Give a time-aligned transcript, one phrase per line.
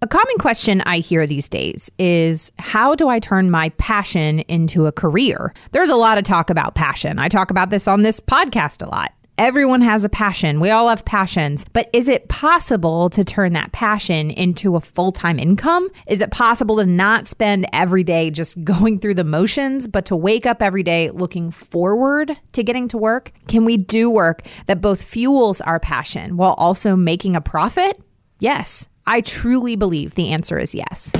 [0.00, 4.86] A common question I hear these days is how do I turn my passion into
[4.86, 5.52] a career?
[5.72, 7.18] There's a lot of talk about passion.
[7.18, 9.12] I talk about this on this podcast a lot.
[9.38, 10.60] Everyone has a passion.
[10.60, 11.64] We all have passions.
[11.72, 15.88] But is it possible to turn that passion into a full time income?
[16.06, 20.16] Is it possible to not spend every day just going through the motions, but to
[20.16, 23.32] wake up every day looking forward to getting to work?
[23.48, 28.00] Can we do work that both fuels our passion while also making a profit?
[28.38, 28.88] Yes.
[29.10, 31.14] I truly believe the answer is yes.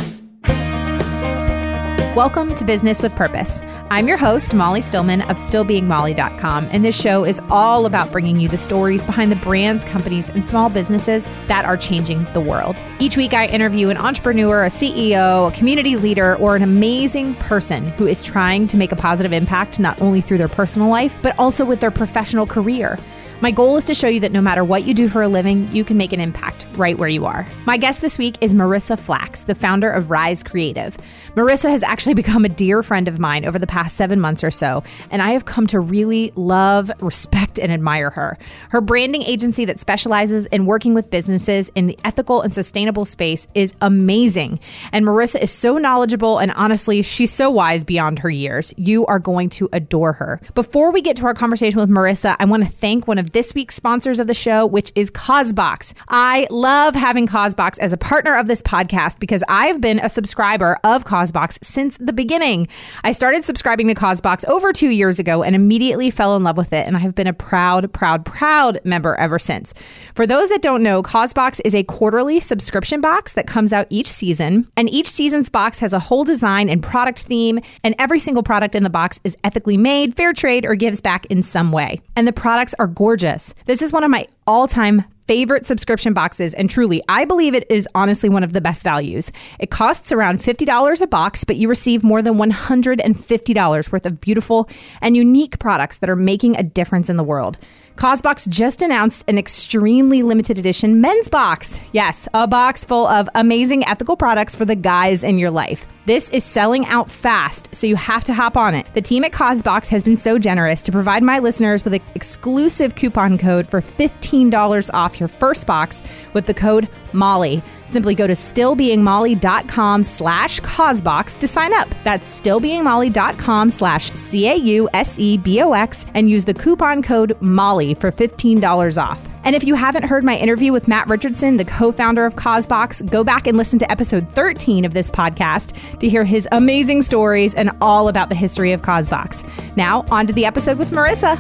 [2.15, 3.63] Welcome to Business with Purpose.
[3.89, 8.49] I'm your host, Molly Stillman of StillBeingMolly.com, and this show is all about bringing you
[8.51, 12.83] the stories behind the brands, companies, and small businesses that are changing the world.
[12.99, 17.87] Each week, I interview an entrepreneur, a CEO, a community leader, or an amazing person
[17.93, 21.39] who is trying to make a positive impact not only through their personal life, but
[21.39, 22.99] also with their professional career.
[23.41, 25.71] My goal is to show you that no matter what you do for a living,
[25.73, 27.47] you can make an impact right where you are.
[27.67, 30.99] My guest this week is Marissa Flax, the founder of Rise Creative.
[31.39, 34.51] Marissa has actually become a dear friend of mine over the past seven months or
[34.51, 38.37] so, and I have come to really love, respect, and admire her.
[38.71, 43.47] Her branding agency that specializes in working with businesses in the ethical and sustainable space
[43.55, 44.59] is amazing.
[44.91, 48.75] And Marissa is so knowledgeable, and honestly, she's so wise beyond her years.
[48.77, 50.41] You are going to adore her.
[50.57, 53.55] Before we get to our conversation with Marissa, I want to thank one of this
[53.55, 55.95] week's sponsors of the show, which is Causebox.
[56.09, 60.81] I love having Causebox as a partner of this podcast because I've been a subscriber
[60.83, 61.28] of Causebox
[61.63, 62.69] since the beginning.
[63.05, 66.73] I started subscribing to Causebox over two years ago and immediately fell in love with
[66.73, 66.87] it.
[66.87, 69.75] And I have been a proud, proud, proud member ever since.
[70.15, 74.09] For those that don't know, Causebox is a quarterly subscription box that comes out each
[74.09, 74.69] season.
[74.77, 77.61] And each season's box has a whole design and product theme.
[77.85, 81.27] And every single product in the box is ethically made, fair trade, or gives back
[81.27, 82.01] in some way.
[82.17, 83.55] And the products are gorgeous gorgeous.
[83.65, 87.71] This is one of my all time favorite subscription boxes, and truly, I believe it
[87.71, 89.31] is honestly one of the best values.
[89.61, 94.71] It costs around $50 a box, but you receive more than $150 worth of beautiful
[95.03, 97.59] and unique products that are making a difference in the world.
[97.99, 101.81] Causebox just announced an extremely limited edition men's box.
[101.91, 105.85] Yes, a box full of amazing ethical products for the guys in your life.
[106.07, 108.87] This is selling out fast, so you have to hop on it.
[108.95, 112.95] The team at Causebox has been so generous to provide my listeners with an exclusive
[112.95, 116.01] coupon code for $15 off your first box
[116.35, 117.65] with the code MOLLY.
[117.89, 121.89] Simply go to stillbeingmolly.com slash causebox to sign up.
[122.05, 129.27] That's stillbeingmolly.com slash C-A-U-S-E-B-O-X and use the coupon code MOLLY for $15 off.
[129.45, 133.25] And if you haven't heard my interview with Matt Richardson, the co-founder of Causebox, go
[133.25, 137.71] back and listen to episode 13 of this podcast to hear his amazing stories and
[137.81, 139.43] all about the history of Causebox.
[139.77, 141.39] Now, on to the episode with Marissa.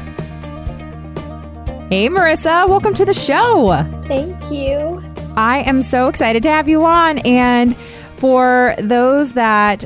[1.90, 3.84] Hey, Marissa, welcome to the show.
[4.06, 5.02] Thank you.
[5.38, 7.18] I am so excited to have you on.
[7.18, 7.76] And
[8.14, 9.84] for those that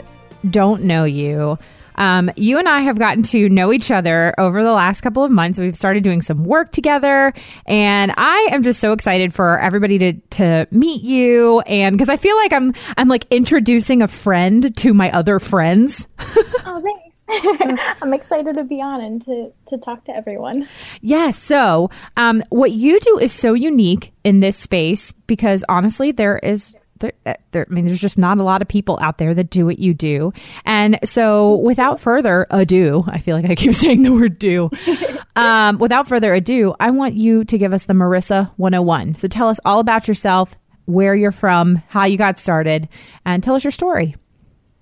[0.49, 1.59] don't know you,
[1.97, 5.31] um, you and I have gotten to know each other over the last couple of
[5.31, 5.59] months.
[5.59, 7.35] We've started doing some work together,
[7.67, 11.61] and I am just so excited for everybody to to meet you.
[11.61, 16.09] And because I feel like I'm I'm like introducing a friend to my other friends.
[16.65, 16.83] oh.
[18.03, 20.63] I'm excited to be on and to, to talk to everyone.
[21.01, 21.01] Yes.
[21.01, 26.39] Yeah, so, um, what you do is so unique in this space because honestly, there
[26.39, 26.77] is.
[26.99, 29.51] There, uh, there, I mean, there's just not a lot of people out there that
[29.51, 30.33] do what you do.
[30.65, 34.71] And so, without further ado, I feel like I keep saying the word do.
[35.35, 39.15] Um, without further ado, I want you to give us the Marissa 101.
[39.15, 40.55] So, tell us all about yourself,
[40.85, 42.87] where you're from, how you got started,
[43.25, 44.15] and tell us your story.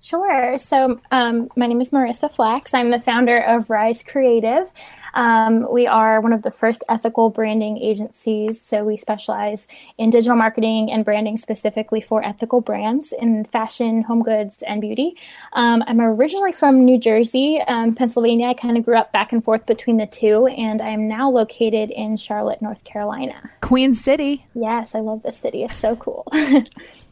[0.01, 0.57] Sure.
[0.57, 2.73] So, um, my name is Marissa Flax.
[2.73, 4.67] I'm the founder of Rise Creative.
[5.13, 8.61] Um, we are one of the first ethical branding agencies.
[8.61, 9.67] So we specialize
[9.97, 15.15] in digital marketing and branding specifically for ethical brands in fashion, home goods, and beauty.
[15.53, 18.47] Um, I'm originally from New Jersey, um, Pennsylvania.
[18.47, 21.29] I kind of grew up back and forth between the two, and I am now
[21.29, 23.51] located in Charlotte, North Carolina.
[23.61, 24.45] Queen City.
[24.53, 25.63] Yes, I love the city.
[25.63, 26.27] It's so cool.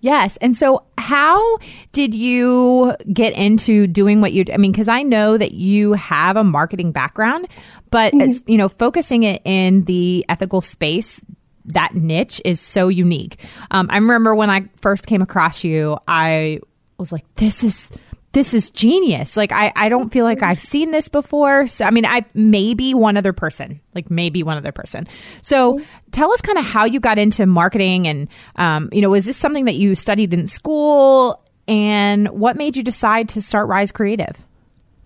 [0.00, 0.36] yes.
[0.38, 1.58] And so, how
[1.92, 4.44] did you get into doing what you?
[4.52, 7.48] I mean, because I know that you have a marketing background,
[7.90, 8.22] but mm-hmm.
[8.22, 11.24] as, you know, focusing it in the ethical space.
[11.66, 13.44] That niche is so unique.
[13.70, 16.60] Um, I remember when I first came across you, I
[16.98, 17.92] was like, "This is
[18.32, 19.36] this is genius.
[19.36, 21.66] Like I, I don't feel like I've seen this before.
[21.66, 25.08] So I mean, I maybe one other person, like maybe one other person.
[25.42, 25.80] So
[26.12, 29.36] tell us kind of how you got into marketing, and um, you know, was this
[29.36, 34.44] something that you studied in school, and what made you decide to start Rise Creative?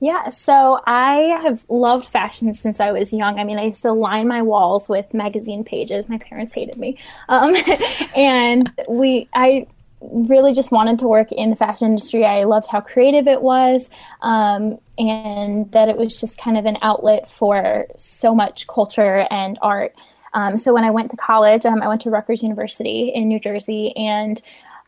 [0.00, 3.38] Yeah, so I have loved fashion since I was young.
[3.38, 6.10] I mean, I used to line my walls with magazine pages.
[6.10, 6.98] My parents hated me,
[7.30, 7.54] um,
[8.16, 9.66] and we I
[10.12, 12.24] really just wanted to work in the fashion industry.
[12.24, 13.88] I loved how creative it was,
[14.22, 19.58] um, and that it was just kind of an outlet for so much culture and
[19.62, 19.94] art.
[20.32, 23.38] Um, so when I went to college, um, I went to Rutgers University in New
[23.38, 24.40] Jersey, and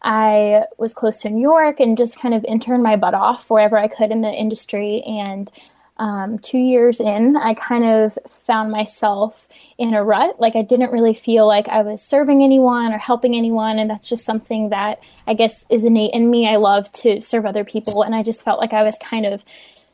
[0.03, 3.79] I was close to New York and just kind of interned my butt off wherever
[3.79, 5.03] I could in the industry.
[5.03, 5.51] And
[5.99, 9.49] um, two years in, I kind of found myself
[9.79, 10.39] in a rut.
[10.41, 13.79] Like I didn't really feel like I was serving anyone or helping anyone.
[13.79, 16.49] And that's just something that I guess is innate in me.
[16.49, 18.03] I love to serve other people.
[18.03, 19.45] And I just felt like I was kind of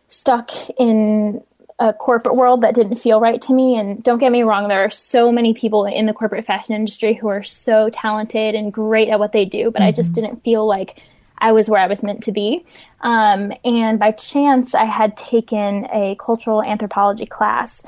[0.08, 1.42] stuck in
[1.78, 3.76] a corporate world that didn't feel right to me.
[3.76, 7.14] And don't get me wrong, there are so many people in the corporate fashion industry
[7.14, 9.88] who are so talented and great at what they do, but mm-hmm.
[9.88, 10.26] I just mm-hmm.
[10.26, 11.00] didn't feel like
[11.38, 12.64] I was where I was meant to be.
[13.00, 17.82] Um, and by chance, I had taken a cultural anthropology class,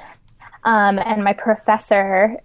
[0.64, 2.36] um, and my professor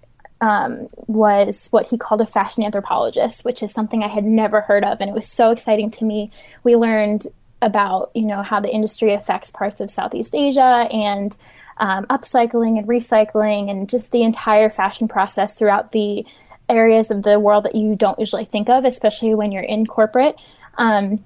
[0.41, 4.83] um, was what he called a fashion anthropologist, which is something I had never heard
[4.83, 6.31] of, and it was so exciting to me.
[6.63, 7.27] We learned
[7.61, 11.35] about you know how the industry affects parts of Southeast Asia and
[11.77, 16.25] um, upcycling and recycling and just the entire fashion process throughout the
[16.69, 20.39] areas of the world that you don't usually think of, especially when you're in corporate.
[20.77, 21.23] Um,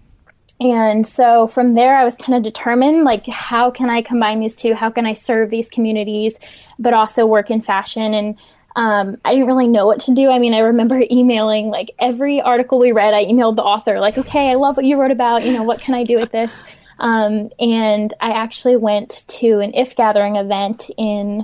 [0.60, 4.56] and so from there, I was kind of determined like, how can I combine these
[4.56, 4.74] two?
[4.74, 6.36] How can I serve these communities,
[6.80, 8.14] but also work in fashion?
[8.14, 8.38] And
[8.76, 10.30] um, I didn't really know what to do.
[10.30, 14.18] I mean, I remember emailing like every article we read, I emailed the author, like,
[14.18, 15.44] okay, I love what you wrote about.
[15.44, 16.56] You know, what can I do with this?
[17.00, 21.44] Um, and I actually went to an IF gathering event in,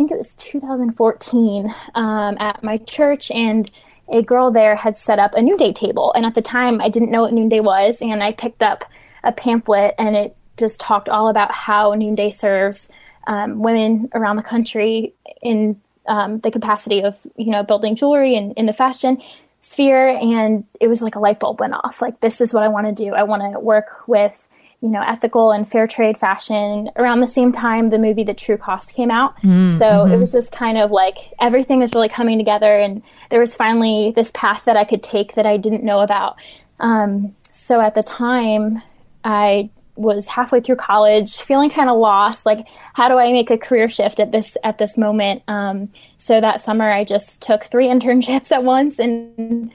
[0.00, 3.30] think it was 2014 um, at my church.
[3.30, 3.70] And
[4.08, 6.14] a girl there had set up a noonday table.
[6.14, 8.00] And at the time, I didn't know what noonday was.
[8.00, 8.86] And I picked up
[9.24, 12.88] a pamphlet and it just talked all about how noonday serves
[13.26, 15.12] um, women around the country
[15.42, 19.22] in um, the capacity of you know building jewelry and in the fashion
[19.60, 22.68] sphere and it was like a light bulb went off like this is what i
[22.68, 24.48] want to do i want to work with
[24.82, 28.56] you know ethical and fair trade fashion around the same time the movie the true
[28.56, 29.36] cost came out.
[29.42, 30.12] Mm, so mm-hmm.
[30.12, 34.12] it was just kind of like everything was really coming together and there was finally
[34.16, 36.36] this path that i could take that i didn't know about.
[36.78, 38.82] Um, so at the time
[39.24, 43.58] i was halfway through college feeling kind of lost like how do i make a
[43.58, 45.42] career shift at this at this moment?
[45.46, 49.70] Um, so that summer i just took three internships at once and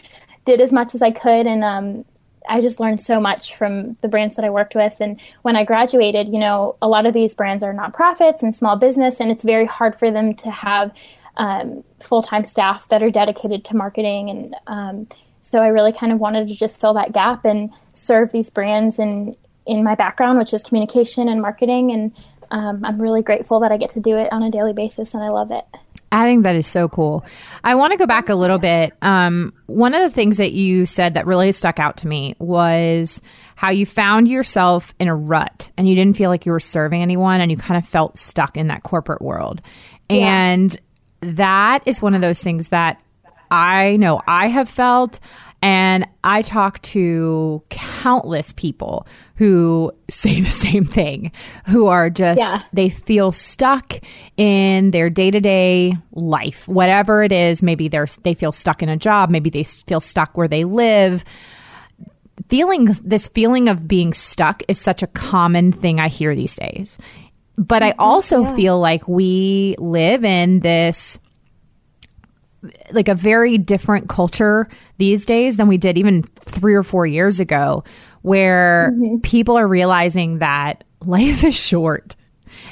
[0.45, 2.05] did as much as i could and um,
[2.50, 5.63] i just learned so much from the brands that i worked with and when i
[5.63, 9.44] graduated you know a lot of these brands are nonprofits and small business and it's
[9.44, 10.92] very hard for them to have
[11.38, 15.07] um, full-time staff that are dedicated to marketing and um,
[15.45, 18.98] so I really kind of wanted to just fill that gap and serve these brands
[18.98, 19.38] and
[19.68, 21.91] in my background, which is communication and marketing.
[21.91, 22.12] And
[22.51, 25.24] um, I'm really grateful that I get to do it on a daily basis, and
[25.24, 25.63] I love it.
[26.15, 27.25] I think that is so cool.
[27.62, 28.94] I want to go back a little bit.
[29.01, 33.19] Um, one of the things that you said that really stuck out to me was
[33.56, 37.01] how you found yourself in a rut and you didn't feel like you were serving
[37.01, 39.62] anyone and you kind of felt stuck in that corporate world.
[40.09, 40.53] Yeah.
[40.53, 40.77] And
[41.19, 43.01] that is one of those things that
[43.51, 45.19] I know I have felt.
[45.65, 49.07] And I talk to countless people
[49.38, 51.31] who say the same thing,
[51.65, 52.59] who are just, yeah.
[52.71, 53.95] they feel stuck
[54.38, 57.63] in their day to day life, whatever it is.
[57.63, 59.31] Maybe they're, they feel stuck in a job.
[59.31, 61.25] Maybe they feel stuck where they live.
[62.47, 67.00] Feeling, this feeling of being stuck is such a common thing I hear these days.
[67.57, 68.01] But I mm-hmm.
[68.01, 68.55] also yeah.
[68.55, 71.17] feel like we live in this
[72.91, 74.67] like a very different culture
[74.98, 77.84] these days than we did even three or four years ago,
[78.22, 79.19] where mm-hmm.
[79.22, 82.15] people are realizing that life is short.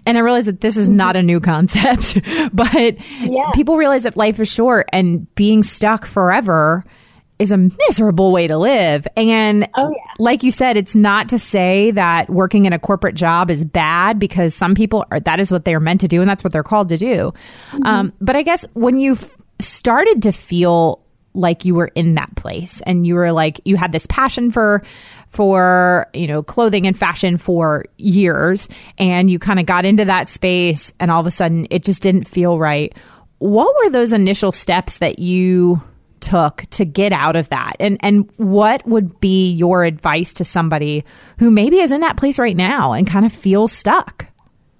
[0.05, 0.97] And I realize that this is mm-hmm.
[0.97, 2.19] not a new concept,
[2.53, 3.51] but yeah.
[3.53, 6.85] people realize that life is short and being stuck forever
[7.39, 9.07] is a miserable way to live.
[9.17, 10.13] And oh, yeah.
[10.19, 14.19] like you said, it's not to say that working in a corporate job is bad
[14.19, 16.53] because some people are, that is what they are meant to do and that's what
[16.53, 17.33] they're called to do.
[17.71, 17.85] Mm-hmm.
[17.85, 19.17] Um, but I guess when you
[19.63, 21.03] started to feel
[21.33, 24.83] like you were in that place and you were like you had this passion for
[25.29, 30.27] for you know clothing and fashion for years and you kind of got into that
[30.27, 32.95] space and all of a sudden it just didn't feel right.
[33.39, 35.81] What were those initial steps that you
[36.19, 37.73] took to get out of that?
[37.79, 41.03] And and what would be your advice to somebody
[41.39, 44.27] who maybe is in that place right now and kind of feels stuck?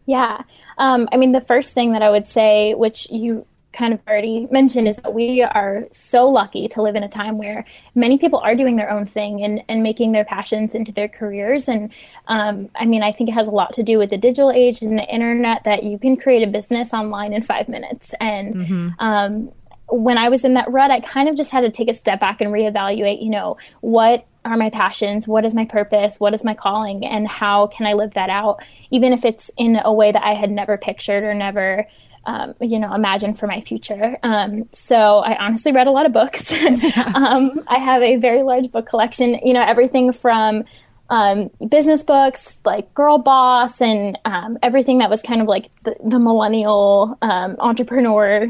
[0.06, 0.44] Yeah.
[0.78, 4.48] Um, i mean the first thing that i would say which you kind of already
[4.52, 7.66] mentioned is that we are so lucky to live in a time where
[7.96, 11.68] many people are doing their own thing and, and making their passions into their careers.
[11.68, 11.92] And
[12.28, 14.82] um, I mean, I think it has a lot to do with the digital age
[14.82, 18.14] and the internet that you can create a business online in five minutes.
[18.20, 18.90] And mm-hmm.
[19.00, 19.52] um,
[19.88, 22.20] when I was in that rut, I kind of just had to take a step
[22.20, 25.28] back and reevaluate, you know, what are my passions?
[25.28, 26.20] What is my purpose?
[26.20, 27.06] What is my calling?
[27.06, 28.62] And how can I live that out,
[28.92, 31.88] even if it's in a way that I had never pictured or never,
[32.26, 34.18] um, you know, imagine for my future.
[34.24, 36.52] Um, so I honestly read a lot of books.
[37.16, 40.64] um, I have a very large book collection, you know, everything from
[41.10, 45.96] um, business books like Girl Boss and um, everything that was kind of like the,
[46.04, 48.48] the millennial um, entrepreneur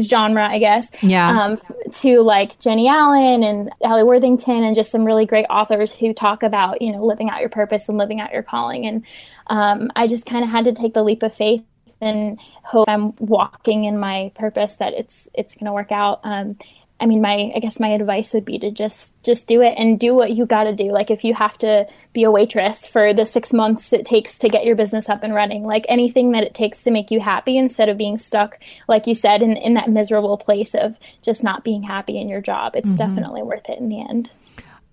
[0.00, 0.88] genre, I guess.
[1.02, 1.28] Yeah.
[1.28, 1.60] Um,
[1.92, 6.42] to like Jennie Allen and Alli Worthington and just some really great authors who talk
[6.42, 8.86] about, you know, living out your purpose and living out your calling.
[8.86, 9.04] And
[9.48, 11.64] um, I just kind of had to take the leap of faith
[12.04, 16.20] and hope I'm walking in my purpose that it's it's going to work out.
[16.24, 16.56] Um,
[17.00, 19.98] I mean, my I guess my advice would be to just just do it and
[19.98, 20.92] do what you got to do.
[20.92, 24.48] Like if you have to be a waitress for the six months it takes to
[24.48, 27.58] get your business up and running, like anything that it takes to make you happy
[27.58, 28.58] instead of being stuck,
[28.88, 32.40] like you said, in in that miserable place of just not being happy in your
[32.40, 32.76] job.
[32.76, 32.96] It's mm-hmm.
[32.96, 34.30] definitely worth it in the end.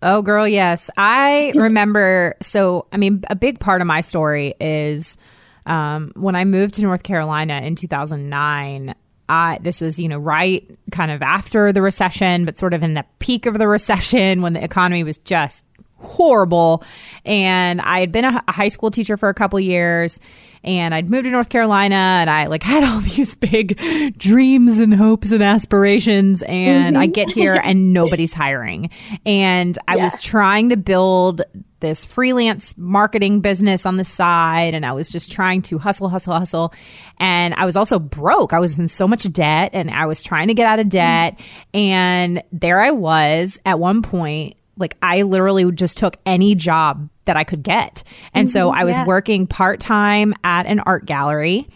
[0.04, 0.90] Oh, girl, yes.
[0.98, 2.36] I remember.
[2.42, 5.18] So, I mean, a big part of my story is
[5.66, 8.96] um, when I moved to North Carolina in 2009.
[9.30, 12.96] I, this was, you know, right kind of after the recession, but sort of in
[12.96, 15.64] the peak of the recession when the economy was just
[16.02, 16.84] horrible.
[17.26, 20.20] And I had been a, high school teacher for a couple years
[20.64, 23.78] and I'd moved to North Carolina and I like had all these big
[24.18, 27.02] dreams and hopes and aspirations and mm-hmm.
[27.02, 28.90] I get here and nobody's hiring.
[29.26, 30.04] And I yeah.
[30.04, 31.42] was trying to build
[31.80, 36.34] this freelance marketing business on the side and I was just trying to hustle, hustle,
[36.34, 36.74] hustle.
[37.18, 38.54] And I was also broke.
[38.54, 41.38] I was in so much debt and I was trying to get out of debt.
[41.40, 41.78] Mm-hmm.
[41.78, 47.38] And there I was at one point, like I literally just took any job that
[47.38, 48.04] I could get.
[48.34, 49.06] And mm-hmm, so I was yeah.
[49.06, 51.68] working part time at an art gallery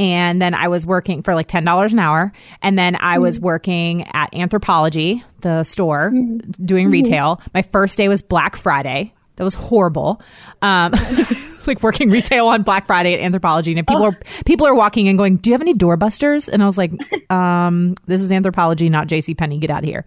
[0.00, 3.22] and then I was working for like ten dollars an hour, and then I mm-hmm.
[3.22, 6.64] was working at Anthropologie, the store, mm-hmm.
[6.64, 6.92] doing mm-hmm.
[6.92, 7.42] retail.
[7.52, 9.12] My first day was Black Friday.
[9.36, 10.22] That was horrible.
[10.62, 10.94] Um,
[11.66, 14.08] like working retail on Black Friday at Anthropologie, and people oh.
[14.08, 16.92] are people are walking and going, "Do you have any doorbusters?" And I was like,
[17.30, 19.34] um, "This is Anthropologie, not J.C.
[19.34, 19.58] Penney.
[19.58, 20.04] Get out of here."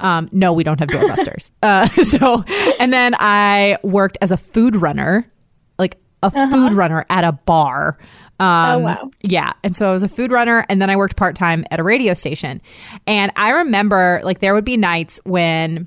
[0.00, 1.50] Um, no, we don't have doorbusters.
[1.62, 2.44] uh, so,
[2.80, 5.30] and then I worked as a food runner,
[5.78, 6.50] like a uh-huh.
[6.50, 7.98] food runner at a bar.
[8.40, 9.10] Um, oh wow!
[9.22, 11.78] Yeah, and so I was a food runner, and then I worked part time at
[11.78, 12.60] a radio station.
[13.06, 15.86] And I remember, like, there would be nights when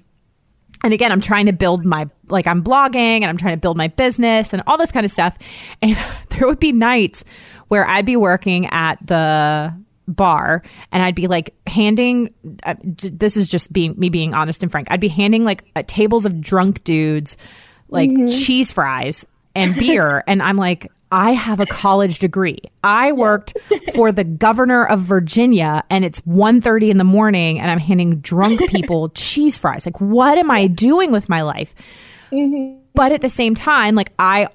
[0.86, 3.76] and again i'm trying to build my like i'm blogging and i'm trying to build
[3.76, 5.38] my business and all this kind of stuff
[5.82, 5.98] and
[6.30, 7.26] there would be nights
[7.68, 9.74] where i'd be working at the
[10.08, 10.62] bar
[10.92, 12.32] and i'd be like handing
[12.64, 15.84] uh, this is just being me being honest and frank i'd be handing like uh,
[15.88, 17.36] tables of drunk dudes
[17.90, 18.28] like mm-hmm.
[18.28, 19.26] cheese fries
[19.56, 22.60] and beer and i'm like I have a college degree.
[22.84, 23.58] I worked
[23.94, 28.70] for the governor of Virginia and it's 1:30 in the morning and I'm handing drunk
[28.70, 29.86] people cheese fries.
[29.86, 31.76] Like what am I doing with my life?
[32.32, 32.80] Mm-hmm.
[32.94, 34.48] But at the same time, like I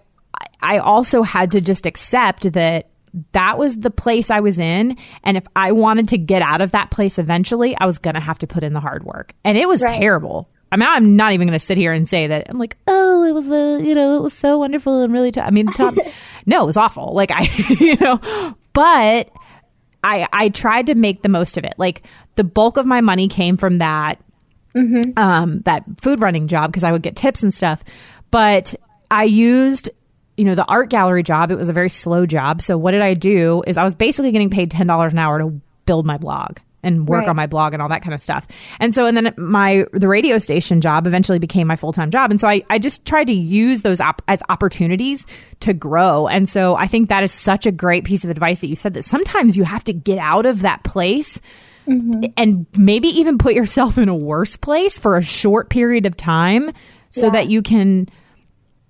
[0.62, 2.88] I also had to just accept that
[3.32, 6.72] that was the place I was in and if I wanted to get out of
[6.72, 9.34] that place eventually, I was going to have to put in the hard work.
[9.44, 9.98] And it was right.
[9.98, 10.48] terrible.
[10.72, 13.24] I mean, I'm not even going to sit here and say that I'm like, oh,
[13.24, 15.32] it was a, you know, it was so wonderful and really.
[15.32, 15.40] T-.
[15.40, 15.94] I mean, top.
[16.46, 17.12] no, it was awful.
[17.12, 17.42] Like I,
[17.80, 18.20] you know,
[18.72, 19.30] but
[20.04, 21.74] I I tried to make the most of it.
[21.76, 22.02] Like
[22.36, 24.22] the bulk of my money came from that,
[24.74, 25.12] mm-hmm.
[25.16, 27.82] um, that food running job because I would get tips and stuff.
[28.30, 28.74] But
[29.10, 29.90] I used
[30.36, 33.02] you know the art gallery job it was a very slow job so what did
[33.02, 36.56] i do is i was basically getting paid $10 an hour to build my blog
[36.82, 37.28] and work right.
[37.28, 38.46] on my blog and all that kind of stuff.
[38.78, 42.30] And so, and then my, the radio station job eventually became my full time job.
[42.30, 45.26] And so I, I just tried to use those op- as opportunities
[45.60, 46.26] to grow.
[46.26, 48.94] And so I think that is such a great piece of advice that you said
[48.94, 51.40] that sometimes you have to get out of that place.
[51.88, 52.32] Mm-hmm.
[52.36, 56.70] And maybe even put yourself in a worse place for a short period of time
[57.08, 57.32] so yeah.
[57.32, 58.06] that you can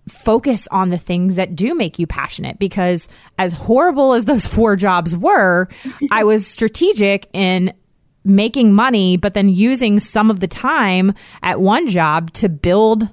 [0.08, 4.76] focus on the things that do make you passionate because as horrible as those four
[4.76, 5.68] jobs were
[6.10, 7.72] i was strategic in
[8.24, 13.08] making money, but then using some of the time at one job to build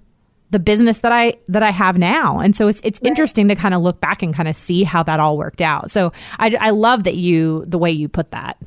[0.50, 2.40] the business that I that I have now.
[2.40, 3.10] And so it's it's right.
[3.10, 5.92] interesting to kind of look back and kind of see how that all worked out.
[5.92, 8.58] So I I love that you the way you put that.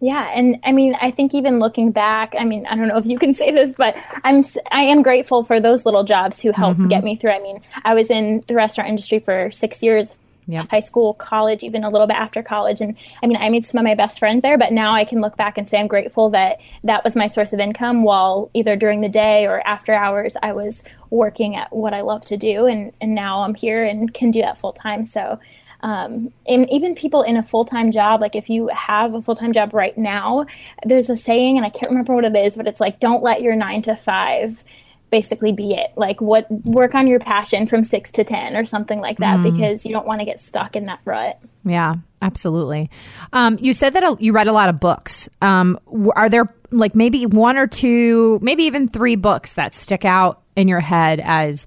[0.00, 3.06] Yeah, and I mean, I think even looking back, I mean, I don't know if
[3.06, 6.80] you can say this, but I'm I am grateful for those little jobs who helped
[6.80, 6.88] mm-hmm.
[6.88, 7.30] get me through.
[7.32, 10.16] I mean, I was in the restaurant industry for 6 years
[10.52, 10.68] yep.
[10.70, 12.80] high school, college, even a little bit after college.
[12.80, 15.20] And I mean, I made some of my best friends there, but now I can
[15.20, 18.76] look back and say I'm grateful that that was my source of income while either
[18.76, 22.66] during the day or after hours I was working at what I love to do.
[22.66, 25.06] And, and now I'm here and can do that full time.
[25.06, 25.38] So
[25.82, 29.74] um, and even people in a full-time job like if you have a full-time job
[29.74, 30.46] right now
[30.84, 33.42] there's a saying and i can't remember what it is but it's like don't let
[33.42, 34.64] your nine to five
[35.12, 35.92] basically be it.
[35.94, 39.52] Like what work on your passion from six to ten or something like that mm.
[39.52, 41.40] because you don't want to get stuck in that rut.
[41.64, 42.90] Yeah absolutely.
[43.32, 45.28] Um, you said that you read a lot of books.
[45.42, 45.78] Um,
[46.16, 50.68] are there like maybe one or two maybe even three books that stick out in
[50.68, 51.66] your head as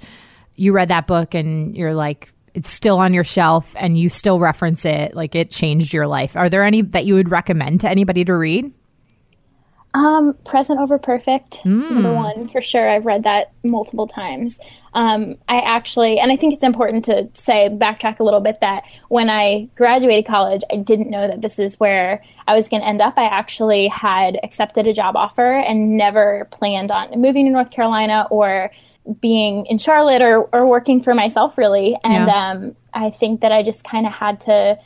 [0.55, 4.39] you read that book and you're like it's still on your shelf and you still
[4.39, 6.35] reference it like it changed your life?
[6.35, 8.73] Are there any that you would recommend to anybody to read
[9.95, 11.89] um, Present Over Perfect, mm.
[11.89, 12.89] number one, for sure.
[12.89, 14.59] I've read that multiple times.
[14.93, 18.83] Um, I actually, and I think it's important to say, backtrack a little bit, that
[19.07, 22.87] when I graduated college, I didn't know that this is where I was going to
[22.87, 23.13] end up.
[23.17, 28.27] I actually had accepted a job offer and never planned on moving to North Carolina
[28.29, 28.71] or
[29.21, 31.97] being in Charlotte or, or working for myself, really.
[32.03, 32.49] And yeah.
[32.49, 34.77] um, I think that I just kind of had to.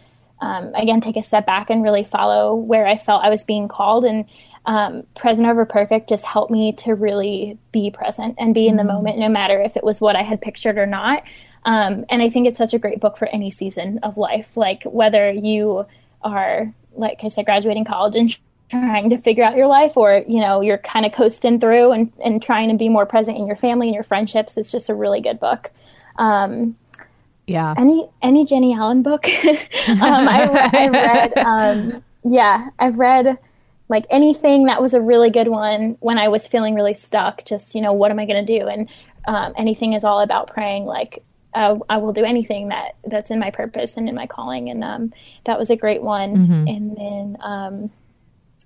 [0.41, 3.67] Um, again take a step back and really follow where I felt I was being
[3.67, 4.05] called.
[4.05, 4.23] And
[4.69, 8.83] um, present over perfect just helped me to really be present and be in the
[8.83, 8.93] mm-hmm.
[8.93, 11.23] moment, no matter if it was what I had pictured or not.
[11.65, 14.83] Um, and I think it's such a great book for any season of life, like
[14.83, 15.87] whether you
[16.21, 18.37] are, like I said, graduating college and
[18.69, 22.13] trying to figure out your life or you know you're kind of coasting through and,
[22.23, 24.93] and trying to be more present in your family and your friendships it's just a
[24.93, 25.71] really good book
[26.17, 26.77] um,
[27.47, 29.57] yeah any any jennie allen book um,
[29.99, 33.39] I, I, read um, yeah i've read
[33.89, 37.75] like anything that was a really good one when I was feeling really stuck, just,
[37.75, 38.67] you know, what am I going to do?
[38.67, 38.87] And
[39.25, 41.23] um, anything is all about praying, like,
[41.55, 44.69] uh, I will do anything that that's in my purpose and in my calling.
[44.69, 45.13] And um,
[45.45, 46.37] that was a great one.
[46.37, 46.67] Mm-hmm.
[46.67, 47.91] And then um,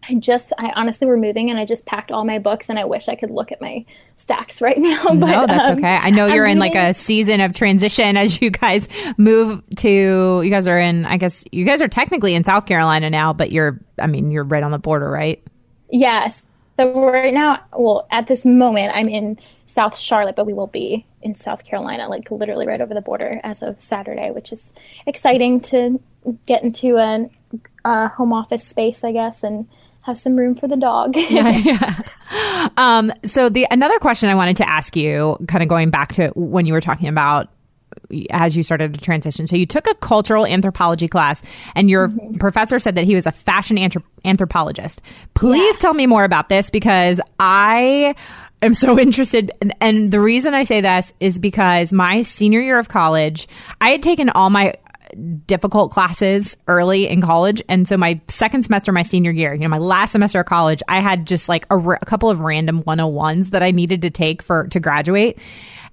[0.08, 2.86] I just, I honestly were moving and I just packed all my books and I
[2.86, 5.04] wish I could look at my stacks right now.
[5.14, 5.96] But, no, that's um, okay.
[5.96, 10.42] I know you're I'm in like a season of transition as you guys move to,
[10.44, 13.52] you guys are in, I guess you guys are technically in South Carolina now, but
[13.52, 15.42] you're, I mean, you're right on the border, right?
[15.90, 16.46] Yes.
[16.78, 21.06] So right now, well, at this moment, I'm in South Charlotte, but we will be
[21.22, 24.74] in South Carolina, like literally right over the border as of Saturday, which is
[25.06, 26.00] exciting to
[26.46, 27.30] get into a,
[27.86, 29.68] a home office space, I guess, and
[30.04, 31.16] have some room for the dog.
[31.16, 32.70] yeah, yeah.
[32.78, 36.30] Um, so the another question I wanted to ask you, kind of going back to
[36.36, 37.50] when you were talking about
[38.32, 39.48] as you started to transition.
[39.48, 41.42] So you took a cultural anthropology class,
[41.76, 42.38] and your mm-hmm.
[42.38, 45.02] professor said that he was a fashion anthrop- anthropologist.
[45.34, 45.82] Please yeah.
[45.82, 48.16] tell me more about this because I
[48.62, 49.52] am so interested.
[49.62, 53.48] And, and the reason I say this is because my senior year of college,
[53.82, 54.74] I had taken all my
[55.46, 57.62] difficult classes early in college.
[57.70, 60.82] And so my second semester, my senior year, you know, my last semester of college,
[60.88, 64.42] I had just like a, a couple of random 101s that I needed to take
[64.42, 65.40] for to graduate.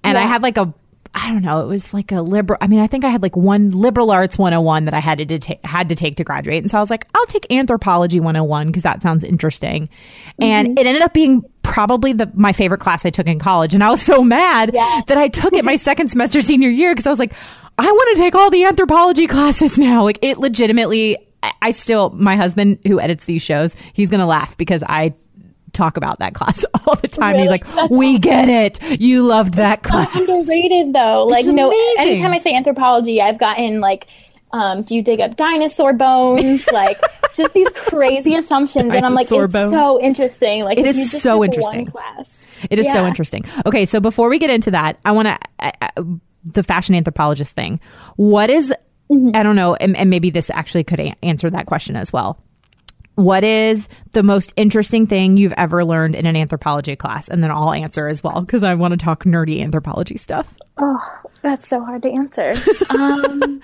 [0.03, 0.23] And yeah.
[0.23, 0.73] I had like a
[1.13, 3.35] I don't know, it was like a liberal I mean, I think I had like
[3.35, 6.63] one liberal arts 101 that I had to ta- had to take to graduate.
[6.63, 9.87] And so I was like, I'll take anthropology 101 because that sounds interesting.
[9.87, 10.43] Mm-hmm.
[10.43, 13.83] And it ended up being probably the my favorite class I took in college and
[13.83, 15.01] I was so mad yeah.
[15.07, 17.33] that I took it my second semester senior year because I was like
[17.81, 20.03] I want to take all the anthropology classes now.
[20.03, 21.17] Like it legitimately,
[21.63, 25.15] I still, my husband who edits these shows, he's going to laugh because I
[25.73, 27.31] talk about that class all the time.
[27.31, 27.41] Really?
[27.41, 28.21] He's like, That's "We awesome.
[28.21, 29.01] get it.
[29.01, 31.25] You loved that class." underrated though.
[31.25, 34.05] Like, no, anytime I say anthropology, I've gotten like,
[34.51, 36.99] um, "Do you dig up dinosaur bones?" like,
[37.35, 39.73] just these crazy assumptions, and I'm like, "It's bones.
[39.73, 41.87] so interesting." Like, it is so interesting.
[41.87, 42.93] class, it is yeah.
[42.93, 43.43] so interesting.
[43.65, 47.79] Okay, so before we get into that, I want to the fashion anthropologist thing.
[48.15, 48.73] What is,
[49.11, 49.35] mm-hmm.
[49.35, 52.39] I don't know, and, and, maybe this actually could a- answer that question as well.
[53.15, 57.27] What is the most interesting thing you've ever learned in an anthropology class?
[57.27, 60.55] And then I'll answer as well because I want to talk nerdy anthropology stuff.
[60.77, 62.55] Oh, that's so hard to answer.
[62.89, 63.61] Um,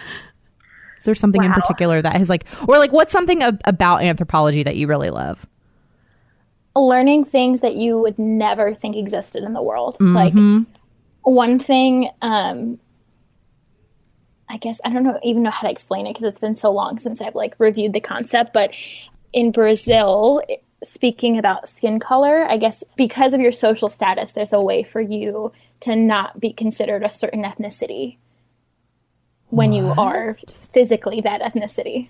[0.97, 1.47] is there something wow.
[1.47, 5.09] in particular that has like, or like, what's something ab- about anthropology that you really
[5.09, 5.45] love?
[6.75, 9.95] Learning things that you would never think existed in the world.
[9.95, 10.15] Mm-hmm.
[10.15, 10.33] Like,
[11.31, 12.79] one thing um,
[14.49, 16.71] I guess I don't know even know how to explain it because it's been so
[16.71, 18.53] long since I've like reviewed the concept.
[18.53, 18.71] But
[19.33, 20.41] in Brazil,
[20.83, 25.01] speaking about skin color, I guess because of your social status, there's a way for
[25.01, 28.17] you to not be considered a certain ethnicity
[29.49, 29.77] when what?
[29.77, 30.37] you are
[30.73, 32.09] physically that ethnicity.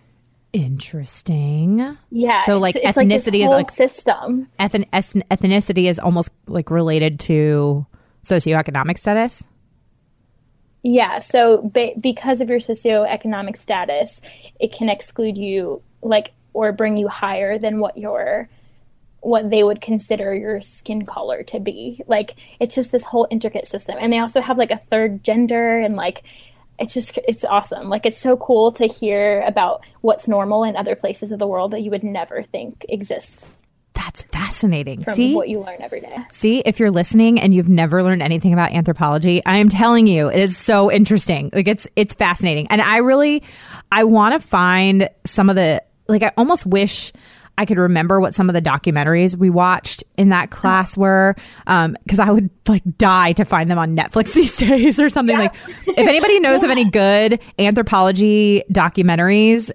[0.53, 1.97] Interesting.
[2.09, 2.43] Yeah.
[2.45, 4.47] So like ethnicity like is like system.
[4.59, 7.85] Ethn- ethnicity is almost like related to
[8.27, 9.47] socioeconomic status?
[10.83, 14.21] Yeah, so be- because of your socioeconomic status,
[14.59, 18.49] it can exclude you like or bring you higher than what your
[19.21, 22.01] what they would consider your skin color to be.
[22.07, 23.97] Like it's just this whole intricate system.
[23.99, 26.23] And they also have like a third gender and like
[26.79, 27.89] it's just it's awesome.
[27.89, 31.71] Like it's so cool to hear about what's normal in other places of the world
[31.71, 33.45] that you would never think exists.
[34.07, 35.03] That's fascinating.
[35.03, 36.17] From See what you learn every day.
[36.31, 40.29] See, if you're listening and you've never learned anything about anthropology, I am telling you,
[40.29, 41.49] it is so interesting.
[41.51, 42.67] Like it's it's fascinating.
[42.69, 43.43] And I really
[43.91, 47.11] I want to find some of the like I almost wish
[47.57, 52.19] I could remember what some of the documentaries we watched in that class were, because
[52.19, 55.35] um, I would like die to find them on Netflix these days or something.
[55.35, 55.47] Yeah.
[55.47, 55.55] Like,
[55.87, 56.65] if anybody knows yeah.
[56.65, 59.71] of any good anthropology documentaries,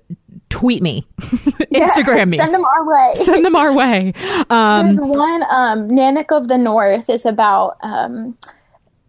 [0.53, 3.12] tweet me, Instagram me, send them our way.
[3.15, 4.12] Send them our way.
[4.51, 5.88] Um, There's one, um,
[6.31, 8.37] of the North, is about um,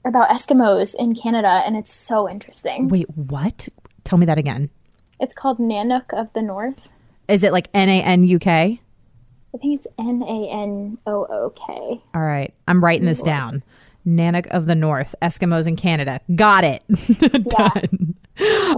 [0.05, 2.87] about Eskimos in Canada, and it's so interesting.
[2.87, 3.67] Wait, what?
[4.05, 4.69] Tell me that again.
[5.19, 6.89] It's called Nanook of the North.
[7.27, 8.79] Is it like N A N U K?
[9.53, 12.01] I think it's N A N O O K.
[12.15, 12.53] All right.
[12.69, 13.63] I'm writing this down.
[14.07, 16.19] Nanook of the North, Eskimos in Canada.
[16.35, 16.83] Got it.
[17.49, 18.15] Done.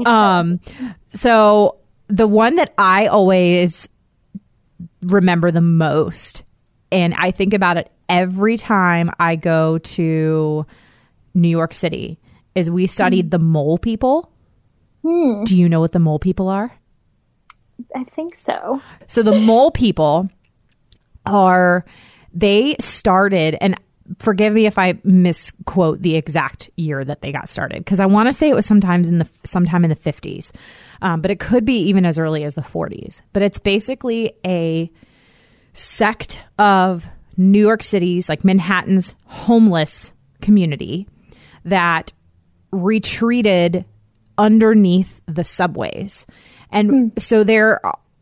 [0.06, 0.60] um,
[1.08, 3.88] so the one that I always
[5.02, 6.44] remember the most,
[6.92, 10.66] and I think about it every time I go to
[11.34, 12.20] New York City,
[12.54, 13.32] is we studied mm.
[13.32, 14.32] the mole people.
[15.04, 15.44] Hmm.
[15.44, 16.72] Do you know what the mole people are?
[17.96, 18.82] I think so.
[19.08, 20.30] So the mole people
[21.26, 21.86] are
[22.34, 23.76] they started and
[24.20, 28.28] forgive me if I misquote the exact year that they got started because I want
[28.28, 30.52] to say it was sometimes in the sometime in the 50s,
[31.02, 33.22] um, but it could be even as early as the 40s.
[33.34, 34.92] But it's basically a
[35.74, 37.06] sect of
[37.38, 41.08] New York City's like Manhattan's homeless community
[41.66, 42.14] that
[42.72, 43.86] retreated
[44.38, 46.26] underneath the subways
[46.72, 47.22] and mm.
[47.22, 47.80] so there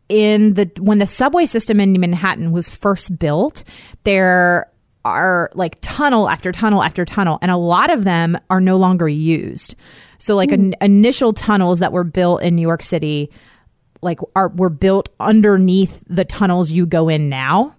[0.08, 3.64] in the when the subway system in Manhattan was first built,
[4.04, 4.70] there
[5.04, 9.08] are like tunnel after tunnel after tunnel and a lot of them are no longer
[9.08, 9.74] used.
[10.24, 10.54] So like mm.
[10.54, 13.30] an, initial tunnels that were built in New York City
[14.00, 17.74] like are were built underneath the tunnels you go in now.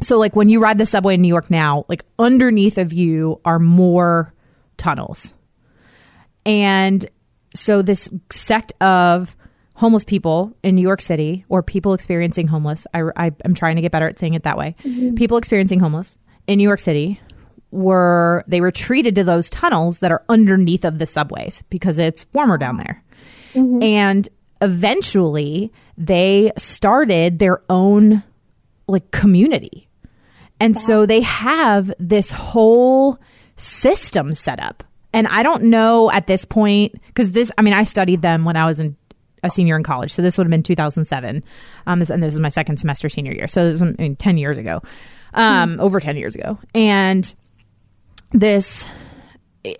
[0.00, 3.42] So like when you ride the subway in New York now, like underneath of you
[3.44, 4.32] are more
[4.78, 5.34] tunnels.
[6.46, 7.04] And
[7.54, 9.36] so this sect of
[9.74, 12.86] homeless people in New York City or people experiencing homeless.
[12.94, 14.76] I, I am trying to get better at saying it that way.
[14.82, 15.14] Mm-hmm.
[15.16, 17.20] People experiencing homeless in New York City
[17.74, 22.56] were they retreated to those tunnels that are underneath of the subways because it's warmer
[22.56, 23.02] down there.
[23.52, 23.82] Mm-hmm.
[23.82, 24.28] And
[24.62, 28.22] eventually they started their own
[28.86, 29.88] like community.
[30.60, 30.80] And wow.
[30.80, 33.18] so they have this whole
[33.56, 34.84] system set up.
[35.12, 38.56] And I don't know at this point because this I mean I studied them when
[38.56, 38.96] I was in
[39.42, 40.12] a senior in college.
[40.12, 41.44] So this would have been 2007.
[41.86, 43.46] Um, this, and this is my second semester senior year.
[43.46, 44.80] So this is I mean, 10 years ago,
[45.34, 45.80] um, mm.
[45.80, 46.58] over 10 years ago.
[46.74, 47.34] And
[48.34, 48.88] this,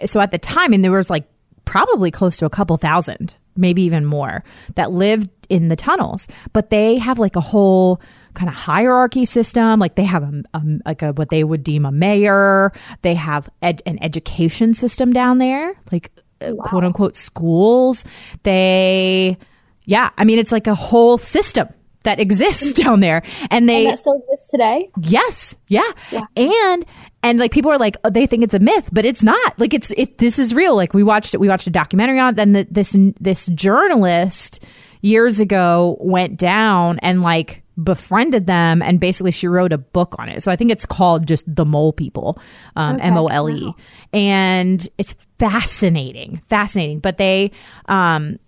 [0.07, 1.25] so at the time, and there was like
[1.65, 4.45] probably close to a couple thousand, maybe even more,
[4.77, 6.29] that lived in the tunnels.
[6.53, 8.01] But they have like a whole
[8.35, 9.81] kind of hierarchy system.
[9.81, 12.73] Like they have a, a like a what they would deem a mayor.
[13.03, 16.65] They have ed, an education system down there, like uh, wow.
[16.65, 18.05] quote unquote schools.
[18.45, 19.37] They
[19.85, 21.69] yeah, I mean, it's like a whole system
[22.05, 23.23] that exists down there.
[23.51, 24.91] And they and that still exists today?
[25.01, 25.57] Yes.
[25.69, 25.83] Yeah.
[26.11, 26.21] yeah.
[26.37, 26.87] and
[27.23, 29.59] and like people are like oh, they think it's a myth but it's not.
[29.59, 30.77] Like it's it this is real.
[30.77, 32.37] Like we watched it we watched a documentary on it.
[32.37, 34.65] Then the, this this journalist
[35.01, 38.83] years ago went down and like befriended them.
[38.83, 40.43] And basically she wrote a book on it.
[40.43, 42.39] So i think it's called just the mole people
[42.77, 43.07] um, okay.
[43.07, 43.77] m-o-l-e wow.
[44.13, 46.41] and it's fascinating.
[46.45, 47.01] Fascinating.
[47.01, 47.51] But they
[47.87, 48.39] um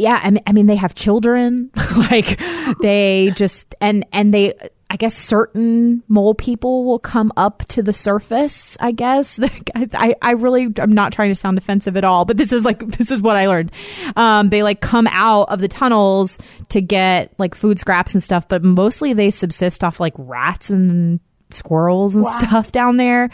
[0.00, 1.70] yeah, I mean, I mean, they have children.
[2.10, 2.40] like
[2.80, 4.54] they just and and they.
[4.92, 8.76] I guess certain mole people will come up to the surface.
[8.80, 9.38] I guess
[9.76, 12.80] I, I really I'm not trying to sound offensive at all, but this is like
[12.98, 13.70] this is what I learned.
[14.16, 18.48] Um, they like come out of the tunnels to get like food scraps and stuff,
[18.48, 21.20] but mostly they subsist off like rats and
[21.52, 22.36] squirrels and wow.
[22.40, 23.30] stuff down there.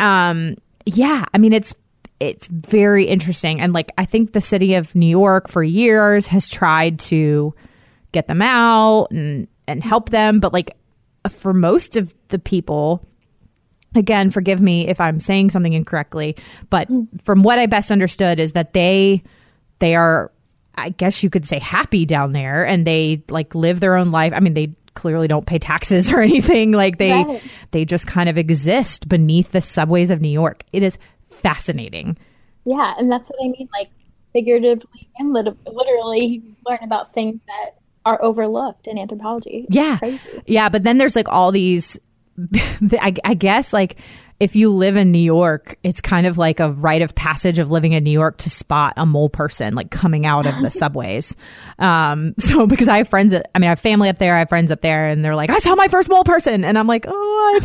[0.00, 1.72] Um, yeah, I mean it's
[2.20, 3.60] it's very interesting.
[3.60, 7.54] And like, I think the city of New York for years has tried to
[8.12, 10.40] get them out and, and help them.
[10.40, 10.76] But like,
[11.28, 13.04] for most of the people,
[13.94, 16.36] again, forgive me if I'm saying something incorrectly,
[16.70, 16.88] but
[17.22, 19.22] from what I best understood is that they,
[19.80, 20.32] they are,
[20.76, 24.32] I guess you could say happy down there and they like live their own life.
[24.34, 27.42] I mean, they clearly don't pay taxes or anything like they right.
[27.70, 30.62] they just kind of exist beneath the subways of New York.
[30.72, 30.98] It is
[31.46, 32.16] fascinating.
[32.64, 33.68] Yeah, and that's what I mean.
[33.72, 33.90] Like
[34.32, 39.66] figuratively and literally, you learn about things that are overlooked in anthropology.
[39.70, 39.98] Yeah,
[40.46, 41.98] yeah, but then there's like all these.
[43.00, 43.98] I, I guess like
[44.38, 47.70] if you live in New York, it's kind of like a rite of passage of
[47.70, 51.36] living in New York to spot a mole person like coming out of the subways.
[51.78, 54.40] Um, so because I have friends, that, I mean, I have family up there, I
[54.40, 56.86] have friends up there, and they're like, I saw my first mole person, and I'm
[56.86, 57.60] like, oh,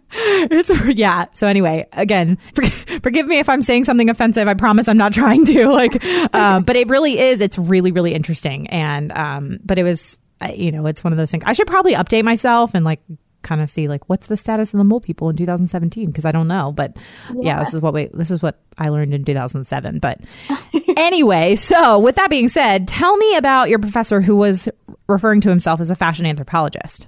[0.10, 1.26] it's yeah.
[1.32, 4.48] So anyway, again, for, forgive me if I'm saying something offensive.
[4.48, 5.68] I promise I'm not trying to.
[5.68, 7.40] Like, um, but it really is.
[7.40, 10.18] It's really really interesting, and um, but it was
[10.54, 11.44] you know, it's one of those things.
[11.46, 13.00] I should probably update myself and like
[13.46, 16.32] kind of see like what's the status of the mole people in 2017 because I
[16.32, 16.72] don't know.
[16.72, 16.96] But
[17.28, 17.42] yeah.
[17.42, 20.00] yeah, this is what we this is what I learned in 2007.
[20.00, 20.20] But
[20.96, 24.68] anyway, so with that being said, tell me about your professor who was
[25.08, 27.06] referring to himself as a fashion anthropologist.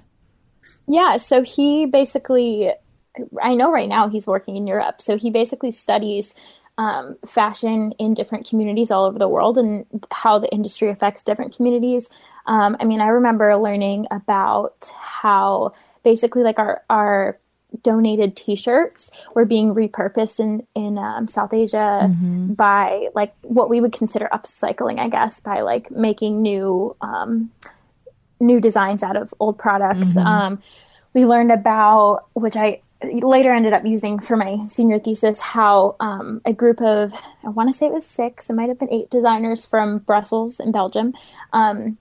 [0.87, 2.71] Yeah, so he basically
[3.41, 5.01] I know right now he's working in Europe.
[5.01, 6.33] So he basically studies
[6.79, 11.53] um, fashion in different communities all over the world and how the industry affects different
[11.53, 12.07] communities.
[12.45, 15.73] Um, I mean, I remember learning about how
[16.03, 17.39] basically like our our
[17.83, 22.53] donated t-shirts were being repurposed in in um, South Asia mm-hmm.
[22.53, 27.51] by like what we would consider upcycling, I guess, by like making new um,
[28.39, 30.09] new designs out of old products.
[30.09, 30.27] Mm-hmm.
[30.27, 30.61] Um,
[31.13, 36.41] we learned about which I later ended up using for my senior thesis how um,
[36.45, 37.13] a group of
[37.45, 40.59] I want to say it was six, it might have been eight designers from Brussels
[40.59, 41.13] in Belgium
[41.53, 41.97] um,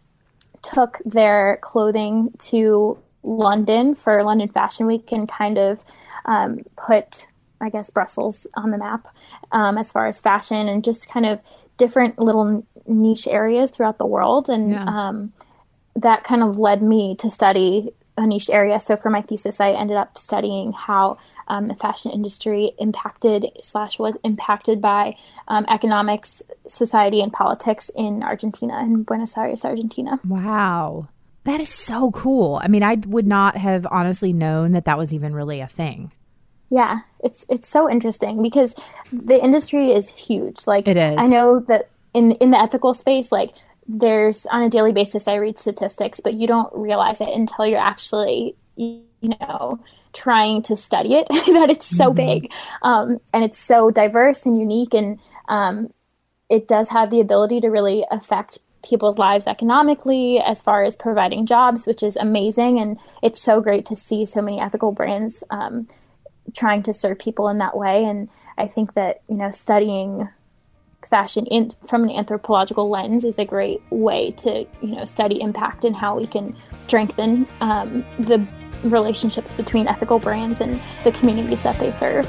[0.62, 5.84] took their clothing to London for London Fashion Week and kind of
[6.24, 7.26] um, put,
[7.60, 9.06] I guess, Brussels on the map
[9.52, 11.42] um, as far as fashion and just kind of
[11.76, 14.48] different little niche areas throughout the world.
[14.48, 14.84] And yeah.
[14.84, 15.32] um,
[15.94, 18.80] that kind of led me to study a niche area.
[18.80, 23.98] So for my thesis, I ended up studying how um, the fashion industry impacted slash
[23.98, 30.18] was impacted by um, economics, society, and politics in Argentina, in Buenos Aires, Argentina.
[30.26, 31.08] Wow.
[31.48, 32.60] That is so cool.
[32.62, 36.12] I mean, I would not have honestly known that that was even really a thing.
[36.68, 38.74] Yeah, it's it's so interesting because
[39.10, 40.66] the industry is huge.
[40.66, 41.16] Like it is.
[41.18, 43.52] I know that in in the ethical space, like
[43.86, 47.80] there's on a daily basis, I read statistics, but you don't realize it until you're
[47.80, 49.80] actually you know
[50.12, 52.40] trying to study it that it's so mm-hmm.
[52.42, 55.90] big um, and it's so diverse and unique and um,
[56.50, 61.46] it does have the ability to really affect people's lives economically as far as providing
[61.46, 62.78] jobs, which is amazing.
[62.78, 65.88] And it's so great to see so many ethical brands um,
[66.54, 68.04] trying to serve people in that way.
[68.04, 70.28] And I think that, you know, studying
[71.08, 75.84] fashion in, from an anthropological lens is a great way to, you know, study impact
[75.84, 78.46] and how we can strengthen um, the
[78.84, 82.26] relationships between ethical brands and the communities that they serve.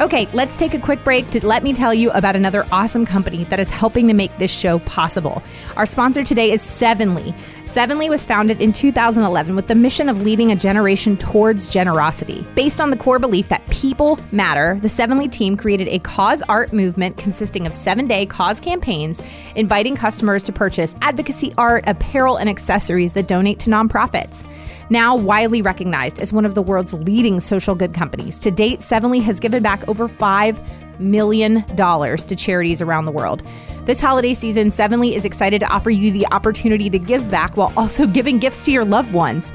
[0.00, 3.44] Okay, let's take a quick break to let me tell you about another awesome company
[3.44, 5.40] that is helping to make this show possible.
[5.76, 7.32] Our sponsor today is Sevenly.
[7.64, 12.46] Sevenly was founded in 2011 with the mission of leading a generation towards generosity.
[12.54, 16.74] Based on the core belief that people matter, the Sevenly team created a cause art
[16.74, 19.22] movement consisting of seven day cause campaigns,
[19.56, 24.44] inviting customers to purchase advocacy art, apparel, and accessories that donate to nonprofits.
[24.90, 29.20] Now widely recognized as one of the world's leading social good companies, to date, Sevenly
[29.20, 33.42] has given back over $5 million to charities around the world.
[33.84, 37.72] This holiday season, Sevenly is excited to offer you the opportunity to give back while
[37.76, 39.52] also giving gifts to your loved ones.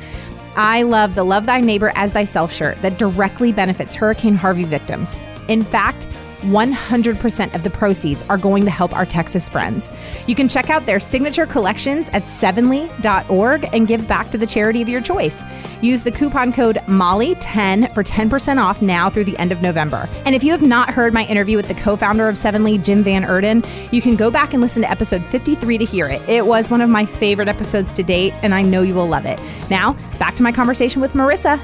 [0.56, 5.18] I love the Love Thy Neighbor as Thyself shirt that directly benefits Hurricane Harvey victims.
[5.48, 6.08] In fact,
[6.42, 9.92] 100% of the proceeds are going to help our Texas friends.
[10.28, 14.82] You can check out their signature collections at sevenly.org and give back to the charity
[14.82, 15.44] of your choice.
[15.82, 20.10] Use the coupon code MOLLY10 for 10% off now through the end of November.
[20.26, 23.04] And if you have not heard my interview with the co founder of Sevenly, Jim
[23.04, 26.22] Van Eerden, you can go back and listen to episode 53 to hear it.
[26.28, 29.26] It was one of my favorite episodes to date, and I know you will love
[29.26, 29.40] it.
[29.70, 31.60] Now, back to my conversation with Marissa.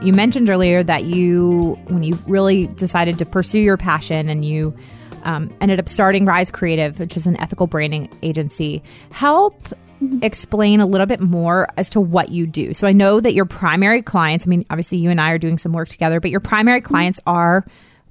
[0.00, 4.72] You mentioned earlier that you, when you really decided to pursue your passion and you
[5.24, 8.80] um, ended up starting Rise Creative, which is an ethical branding agency,
[9.10, 9.60] help
[10.00, 10.20] mm-hmm.
[10.22, 12.74] explain a little bit more as to what you do.
[12.74, 15.58] So I know that your primary clients, I mean, obviously you and I are doing
[15.58, 16.88] some work together, but your primary mm-hmm.
[16.94, 17.66] clients are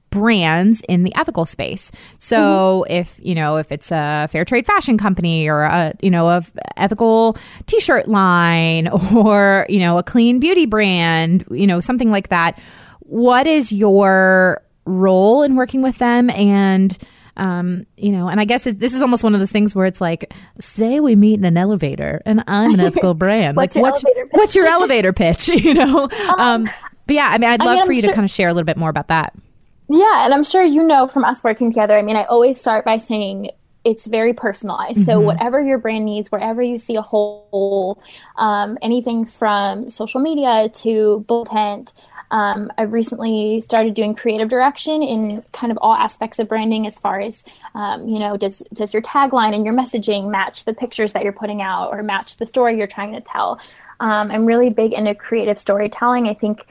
[0.10, 1.92] brands in the ethical space.
[2.18, 2.94] So mm-hmm.
[2.94, 6.44] if, you know, if it's a fair trade fashion company or a, you know, a
[6.76, 12.60] ethical t-shirt line or, you know, a clean beauty brand, you know, something like that,
[13.02, 16.98] what is your role in working with them and
[17.38, 20.02] um, you know, and I guess this is almost one of those things where it's
[20.02, 23.56] like, say we meet in an elevator, and I'm an ethical brand.
[23.56, 25.48] what's like, your what's what's your elevator pitch?
[25.68, 26.70] You know, um, um,
[27.06, 28.48] but yeah, I mean, I'd love I mean, for you sure- to kind of share
[28.48, 29.34] a little bit more about that.
[29.90, 31.98] Yeah, and I'm sure you know from us working together.
[31.98, 33.52] I mean, I always start by saying
[33.86, 34.98] it's very personalized.
[34.98, 35.06] Mm-hmm.
[35.06, 38.04] So whatever your brand needs, wherever you see a hole,
[38.36, 41.94] um, anything from social media to bullet
[42.30, 47.00] Um, I've recently started doing creative direction in kind of all aspects of branding, as
[47.00, 51.14] far as um, you know, does does your tagline and your messaging match the pictures
[51.14, 53.58] that you're putting out, or match the story you're trying to tell?
[54.02, 56.28] Um, I'm really big into creative storytelling.
[56.28, 56.66] I think.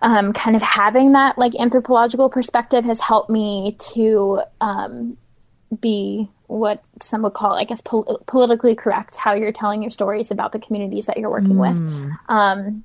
[0.00, 5.16] Um, kind of having that like anthropological perspective has helped me to um,
[5.80, 10.30] be what some would call, I guess, pol- politically correct how you're telling your stories
[10.30, 11.60] about the communities that you're working mm.
[11.60, 11.76] with.
[11.76, 12.34] Hmm.
[12.34, 12.84] Um,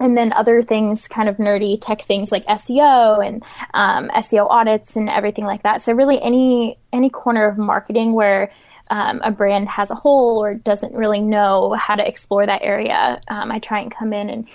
[0.00, 4.96] and then other things, kind of nerdy tech things like SEO and um, SEO audits
[4.96, 5.82] and everything like that.
[5.82, 8.50] So really, any any corner of marketing where
[8.90, 13.20] um, a brand has a hole or doesn't really know how to explore that area,
[13.28, 14.48] um, I try and come in and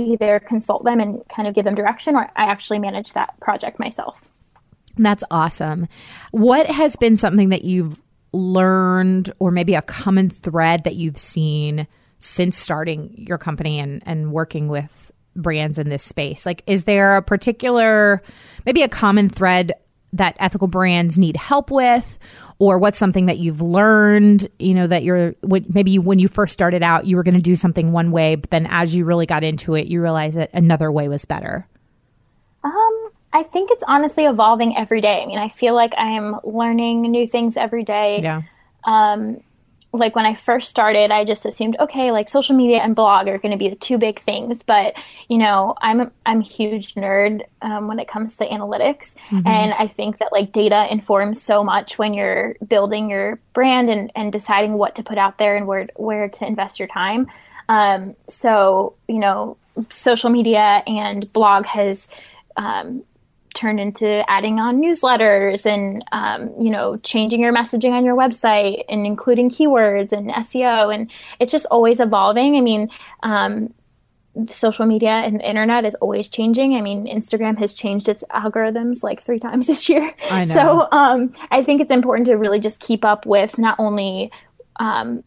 [0.00, 3.78] either consult them and kind of give them direction, or I actually manage that project
[3.78, 4.20] myself.
[4.96, 5.86] That's awesome.
[6.32, 11.86] What has been something that you've learned, or maybe a common thread that you've seen
[12.18, 16.44] since starting your company and, and working with brands in this space?
[16.44, 18.22] Like, is there a particular,
[18.66, 19.72] maybe a common thread
[20.12, 22.18] that ethical brands need help with?
[22.60, 26.82] Or what's something that you've learned, you know, that you're maybe when you first started
[26.82, 29.42] out, you were going to do something one way, but then as you really got
[29.42, 31.66] into it, you realized that another way was better?
[32.62, 35.22] Um, I think it's honestly evolving every day.
[35.22, 38.20] I mean, I feel like I am learning new things every day.
[38.22, 38.42] Yeah.
[38.84, 39.42] Um,
[39.92, 43.38] like when I first started, I just assumed, okay, like social media and blog are
[43.38, 44.62] going to be the two big things.
[44.62, 44.94] But
[45.28, 49.46] you know, I'm I'm a huge nerd um, when it comes to analytics, mm-hmm.
[49.46, 54.12] and I think that like data informs so much when you're building your brand and
[54.14, 57.26] and deciding what to put out there and where where to invest your time.
[57.68, 59.56] Um, so you know,
[59.90, 62.06] social media and blog has
[62.56, 63.02] um,
[63.54, 68.84] turned into adding on newsletters and um, you know changing your messaging on your website
[68.88, 72.56] and including keywords and SEO and it's just always evolving.
[72.56, 72.90] I mean,
[73.22, 73.72] um,
[74.48, 76.74] social media and the internet is always changing.
[76.74, 80.10] I mean, Instagram has changed its algorithms like three times this year.
[80.30, 80.54] I know.
[80.54, 84.30] So um, I think it's important to really just keep up with not only
[84.78, 85.24] um,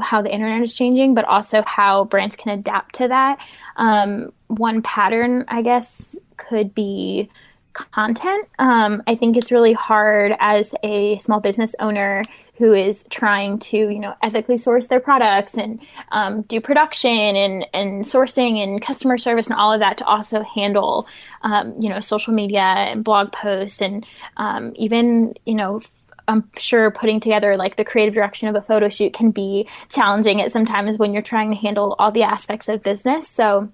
[0.00, 3.38] how the internet is changing, but also how brands can adapt to that.
[3.76, 7.28] Um, one pattern, I guess, could be
[7.72, 8.48] content.
[8.58, 12.22] Um, I think it's really hard as a small business owner
[12.56, 15.80] who is trying to, you know, ethically source their products and
[16.12, 20.42] um, do production and, and sourcing and customer service and all of that to also
[20.42, 21.08] handle,
[21.42, 25.80] um, you know, social media and blog posts and um, even, you know,
[26.28, 30.40] I'm sure putting together like the creative direction of a photo shoot can be challenging
[30.40, 33.28] at sometimes when you're trying to handle all the aspects of business.
[33.28, 33.68] So,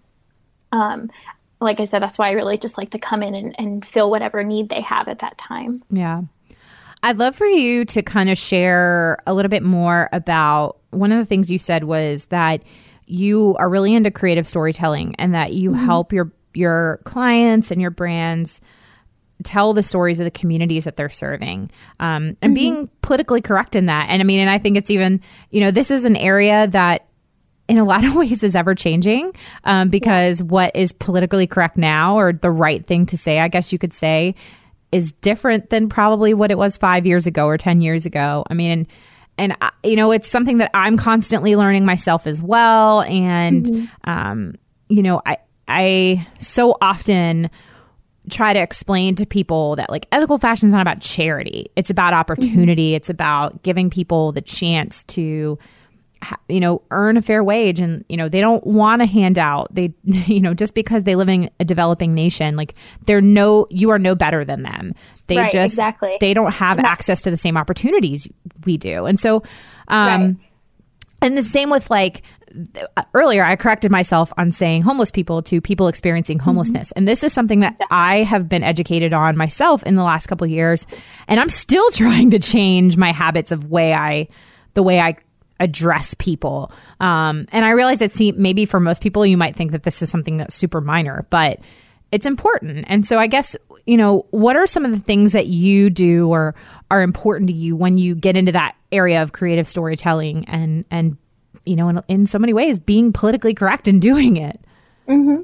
[0.72, 1.10] um,
[1.60, 4.10] like I said, that's why I really just like to come in and, and fill
[4.10, 5.82] whatever need they have at that time.
[5.90, 6.22] Yeah.
[7.02, 11.18] I'd love for you to kind of share a little bit more about one of
[11.18, 12.62] the things you said was that
[13.06, 15.84] you are really into creative storytelling and that you mm-hmm.
[15.84, 18.60] help your your clients and your brands
[19.44, 21.70] tell the stories of the communities that they're serving
[22.00, 22.54] um, and mm-hmm.
[22.54, 25.20] being politically correct in that and i mean and i think it's even
[25.50, 27.06] you know this is an area that
[27.70, 29.32] in a lot of ways is ever changing
[29.64, 30.46] um, because yeah.
[30.46, 33.92] what is politically correct now or the right thing to say i guess you could
[33.92, 34.34] say
[34.92, 38.54] is different than probably what it was five years ago or 10 years ago i
[38.54, 38.86] mean and,
[39.38, 44.10] and I, you know it's something that i'm constantly learning myself as well and mm-hmm.
[44.10, 44.54] um,
[44.88, 47.48] you know i i so often
[48.28, 51.68] try to explain to people that like ethical fashion is not about charity.
[51.74, 52.90] It's about opportunity.
[52.90, 52.96] Mm-hmm.
[52.96, 55.58] It's about giving people the chance to
[56.48, 59.92] you know earn a fair wage and you know they don't want a handout they
[60.04, 62.74] you know just because they live in a developing nation like
[63.06, 64.92] they're no you are no better than them
[65.28, 68.28] they right, just exactly they don't have access to the same opportunities
[68.64, 69.42] we do and so
[69.88, 70.36] um right.
[71.22, 72.22] and the same with like
[73.14, 76.46] earlier I corrected myself on saying homeless people to people experiencing mm-hmm.
[76.46, 76.88] homelessness.
[76.88, 76.98] Mm-hmm.
[76.98, 77.76] And this is something that.
[77.92, 80.84] I have been educated on myself in the last couple years
[81.28, 84.28] and I'm still trying to change my habits of way I
[84.74, 85.16] the way I
[85.60, 86.72] address people.
[86.98, 90.10] Um, and I realize see, maybe for most people you might think that this is
[90.10, 91.60] something that's super minor, but
[92.10, 92.86] it's important.
[92.88, 96.28] And so I guess, you know, what are some of the things that you do
[96.28, 96.54] or
[96.90, 101.16] are important to you when you get into that area of creative storytelling and and
[101.66, 104.58] you know, in, in so many ways, being politically correct and doing it.
[105.08, 105.42] Mm-hmm.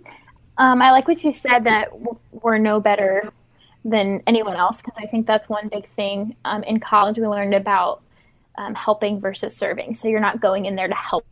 [0.58, 1.90] Um, I like what you said that
[2.32, 3.30] we're no better
[3.84, 6.34] than anyone else because I think that's one big thing.
[6.44, 8.02] Um, in college, we learned about
[8.58, 9.94] um, helping versus serving.
[9.94, 11.26] So you're not going in there to help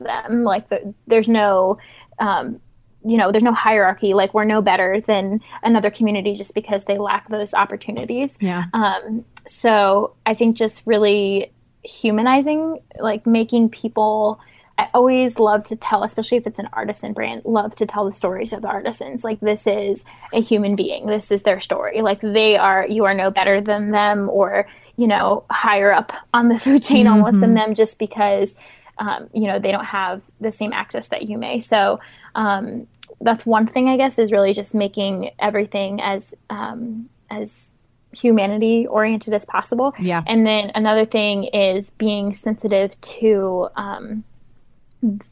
[0.00, 0.44] them.
[0.44, 1.78] Like the, there's no,
[2.18, 2.60] um,
[3.04, 4.14] you know, there's no hierarchy.
[4.14, 8.36] Like we're no better than another community just because they lack those opportunities.
[8.40, 8.64] Yeah.
[8.72, 11.52] Um, so I think just really
[11.82, 14.40] humanizing, like making people
[14.76, 18.12] I always love to tell, especially if it's an artisan brand, love to tell the
[18.12, 19.22] stories of the artisans.
[19.22, 21.06] Like this is a human being.
[21.06, 22.02] This is their story.
[22.02, 24.66] Like they are, you are no better than them or,
[24.96, 27.14] you know, higher up on the food chain mm-hmm.
[27.14, 28.54] almost than them just because,
[28.98, 31.60] um, you know, they don't have the same access that you may.
[31.60, 32.00] So
[32.34, 32.86] um,
[33.20, 37.68] that's one thing, I guess, is really just making everything as, um, as
[38.12, 39.94] humanity oriented as possible.
[39.98, 40.22] Yeah.
[40.26, 44.24] And then another thing is being sensitive to um,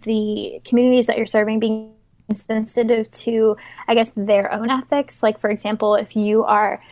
[0.02, 1.92] the communities that you're serving, being
[2.34, 3.56] sensitive to,
[3.88, 5.22] I guess, their own ethics.
[5.22, 6.82] Like, for example, if you are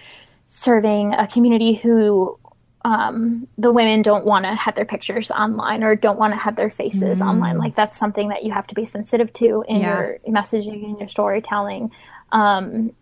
[0.46, 2.38] serving a community who
[2.82, 6.56] um, the women don't want to have their pictures online or don't want to have
[6.56, 7.26] their faces mm.
[7.26, 7.58] online.
[7.58, 9.98] Like that's something that you have to be sensitive to in yeah.
[9.98, 11.90] your messaging and your storytelling.
[12.32, 12.92] Um,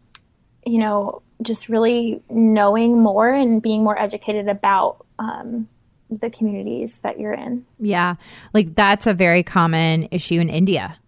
[0.66, 5.68] you know, just really knowing more and being more educated about um,
[6.10, 7.64] the communities that you're in.
[7.78, 8.16] Yeah.
[8.52, 10.98] Like that's a very common issue in India.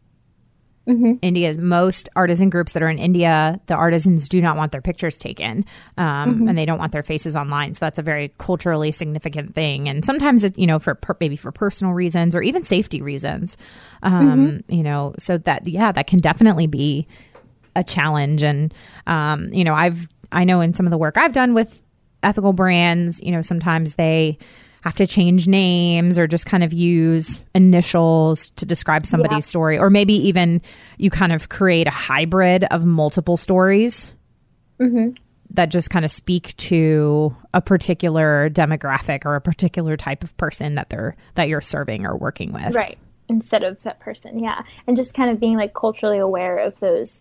[0.90, 1.12] Mm-hmm.
[1.22, 5.16] India's most artisan groups that are in India, the artisans do not want their pictures
[5.16, 5.64] taken,
[5.96, 6.48] um, mm-hmm.
[6.48, 7.74] and they don't want their faces online.
[7.74, 9.88] So that's a very culturally significant thing.
[9.88, 13.56] And sometimes it's you know for per, maybe for personal reasons or even safety reasons,
[14.02, 14.74] um, mm-hmm.
[14.74, 15.14] you know.
[15.18, 17.06] So that yeah, that can definitely be
[17.76, 18.42] a challenge.
[18.42, 18.74] And
[19.06, 21.82] um, you know, I've I know in some of the work I've done with
[22.22, 24.38] ethical brands, you know, sometimes they
[24.82, 29.50] have to change names or just kind of use initials to describe somebody's yeah.
[29.50, 29.78] story.
[29.78, 30.62] Or maybe even
[30.98, 34.14] you kind of create a hybrid of multiple stories
[34.80, 35.10] mm-hmm.
[35.50, 40.76] that just kind of speak to a particular demographic or a particular type of person
[40.76, 42.74] that they're that you're serving or working with.
[42.74, 42.98] Right.
[43.28, 44.38] Instead of that person.
[44.38, 44.62] Yeah.
[44.86, 47.20] And just kind of being like culturally aware of those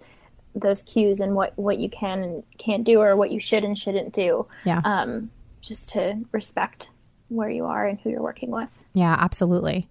[0.55, 3.78] those cues and what what you can and can't do or what you should and
[3.78, 4.47] shouldn't do.
[4.66, 4.82] Yeah.
[4.86, 5.30] Um
[5.62, 6.89] just to respect
[7.30, 8.69] where you are and who you're working with.
[8.93, 9.88] Yeah, absolutely.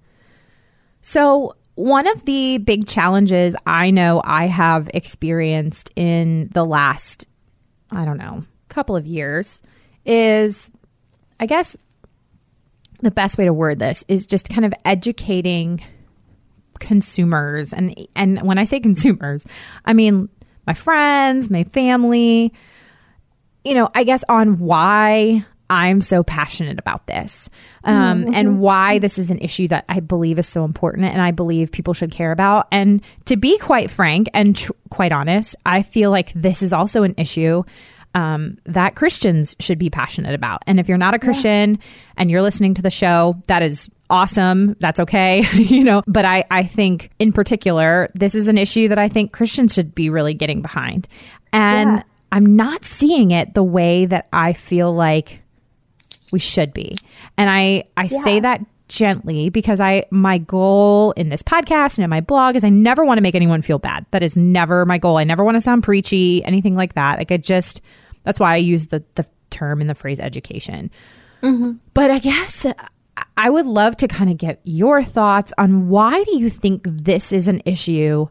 [1.00, 7.28] So, one of the big challenges I know I have experienced in the last,
[7.92, 9.62] I don't know, couple of years
[10.04, 10.70] is,
[11.40, 11.76] I guess,
[13.00, 15.80] the best way to word this is just kind of educating
[16.80, 19.46] consumers and and when I say consumers,
[19.84, 20.28] I mean
[20.66, 22.52] my friends, my family,
[23.64, 27.50] you know, I guess on why I'm so passionate about this
[27.84, 28.34] um, mm-hmm.
[28.34, 31.72] and why this is an issue that I believe is so important and I believe
[31.72, 32.68] people should care about.
[32.72, 37.02] And to be quite frank and tr- quite honest, I feel like this is also
[37.02, 37.64] an issue
[38.14, 40.62] um, that Christians should be passionate about.
[40.66, 41.80] And if you're not a Christian yeah.
[42.16, 44.74] and you're listening to the show, that is awesome.
[44.80, 46.02] That's okay, you know.
[46.06, 49.94] But I, I think in particular, this is an issue that I think Christians should
[49.94, 51.08] be really getting behind.
[51.52, 52.02] And yeah.
[52.32, 55.42] I'm not seeing it the way that I feel like
[56.30, 56.96] we should be.
[57.36, 58.22] And I I yeah.
[58.22, 62.64] say that gently because I my goal in this podcast and in my blog is
[62.64, 64.06] I never want to make anyone feel bad.
[64.10, 65.18] That is never my goal.
[65.18, 67.18] I never want to sound preachy, anything like that.
[67.18, 67.82] Like I just
[68.24, 70.90] that's why I use the the term and the phrase education.
[71.42, 71.72] Mm-hmm.
[71.94, 72.66] But I guess
[73.36, 77.32] I would love to kind of get your thoughts on why do you think this
[77.32, 78.28] is an issue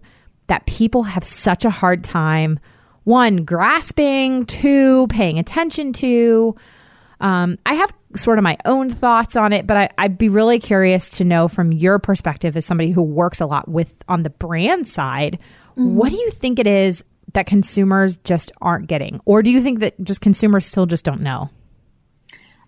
[0.47, 2.59] that people have such a hard time
[3.03, 6.53] one grasping, two paying attention to,
[7.19, 10.59] um, I have sort of my own thoughts on it, but I, would be really
[10.59, 14.29] curious to know from your perspective as somebody who works a lot with on the
[14.29, 15.39] brand side,
[15.71, 15.95] mm-hmm.
[15.95, 17.03] what do you think it is
[17.33, 19.19] that consumers just aren't getting?
[19.25, 21.49] Or do you think that just consumers still just don't know?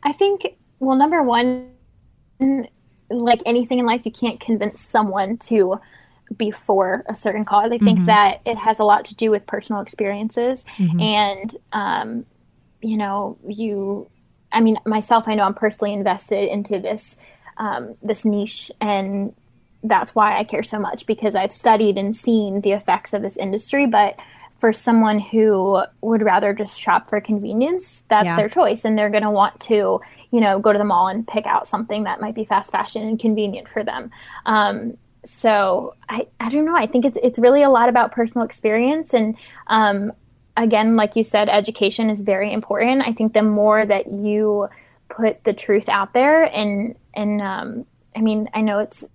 [0.03, 1.71] I think, well, number one,
[3.09, 5.79] like anything in life, you can't convince someone to
[6.37, 7.71] be for a certain cause.
[7.71, 8.05] I think mm-hmm.
[8.05, 10.63] that it has a lot to do with personal experiences.
[10.77, 10.99] Mm-hmm.
[10.99, 12.25] And, um,
[12.81, 14.09] you know, you
[14.51, 17.17] I mean, myself, I know I'm personally invested into this
[17.57, 19.33] um, this niche, and
[19.83, 23.37] that's why I care so much because I've studied and seen the effects of this
[23.37, 23.85] industry.
[23.85, 24.19] But
[24.57, 28.35] for someone who would rather just shop for convenience, that's yeah.
[28.35, 31.27] their choice, and they're going to want to, you know, go to the mall and
[31.27, 34.11] pick out something that might be fast fashion and convenient for them.
[34.45, 36.75] Um, so I, I don't know.
[36.75, 39.35] I think it's it's really a lot about personal experience, and
[39.67, 40.13] um,
[40.63, 43.07] again, like you said, education is very important.
[43.07, 44.69] I think the more that you
[45.09, 47.85] put the truth out there, and and um,
[48.15, 49.05] I mean, I know it's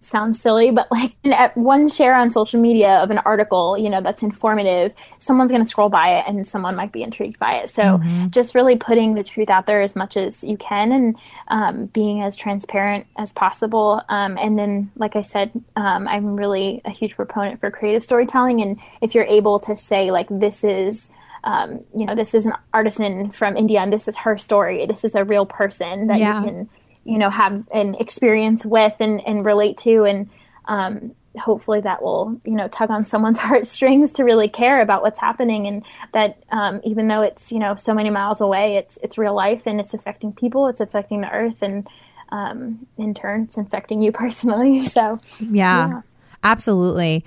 [0.00, 4.00] sounds silly, but like at one share on social media of an article, you know,
[4.00, 7.70] that's informative, someone's going to scroll by it and someone might be intrigued by it.
[7.70, 8.28] So mm-hmm.
[8.28, 11.16] just really putting the truth out there as much as you can and
[11.48, 14.02] um, being as transparent as possible.
[14.08, 18.62] Um, and then, like I said, um, I'm really a huge proponent for creative storytelling.
[18.62, 21.08] And if you're able to say, like, this is,
[21.44, 25.04] um, you know, this is an artisan from India and this is her story, this
[25.04, 26.40] is a real person that yeah.
[26.40, 26.68] you can
[27.06, 30.28] you know have an experience with and, and relate to and
[30.66, 35.18] um, hopefully that will you know tug on someone's heartstrings to really care about what's
[35.18, 39.16] happening and that um, even though it's you know so many miles away it's it's
[39.16, 41.86] real life and it's affecting people it's affecting the earth and
[42.30, 46.00] um, in turn it's affecting you personally so yeah, yeah.
[46.42, 47.24] absolutely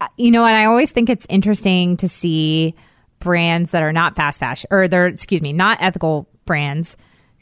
[0.00, 2.74] uh, you know and i always think it's interesting to see
[3.20, 6.96] brands that are not fast fashion or they're excuse me not ethical brands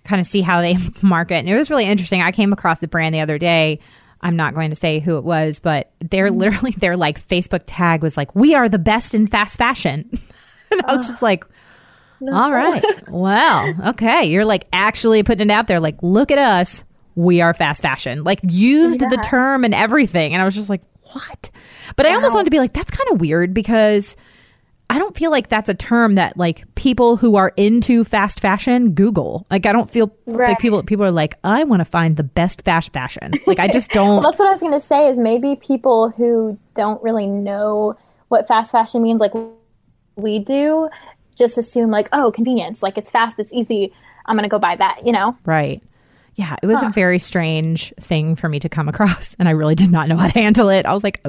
[0.07, 2.89] kind of see how they market and it was really interesting i came across a
[2.89, 3.79] brand the other day
[4.21, 6.39] I'm not going to say who it was, but they're mm-hmm.
[6.39, 10.09] literally their like Facebook tag was like, "We are the best in fast fashion,"
[10.71, 11.45] and I was just like,
[12.21, 12.35] no.
[12.35, 16.85] "All right, well, okay." You're like actually putting it out there, like, "Look at us,
[17.15, 19.09] we are fast fashion." Like used yeah.
[19.09, 20.83] the term and everything, and I was just like,
[21.13, 21.51] "What?"
[21.95, 22.13] But wow.
[22.13, 24.17] I almost wanted to be like, "That's kind of weird," because
[24.89, 28.93] I don't feel like that's a term that like people who are into fast fashion
[28.93, 29.47] Google.
[29.51, 30.51] Like I don't feel right.
[30.51, 33.33] like people people are like I want to find the best fast fashion.
[33.47, 34.23] Like I just don't.
[34.23, 35.09] well, that's what I was going to say.
[35.09, 37.97] Is maybe people who don't really know
[38.29, 39.33] what fast fashion means, like
[40.15, 40.89] we do,
[41.35, 43.93] just assume like oh convenience, like it's fast, it's easy.
[44.27, 45.05] I'm going to go buy that.
[45.05, 45.37] You know.
[45.45, 45.83] Right
[46.37, 46.89] yeah, it was huh.
[46.89, 50.17] a very strange thing for me to come across, and I really did not know
[50.17, 50.85] how to handle it.
[50.85, 51.27] I was like,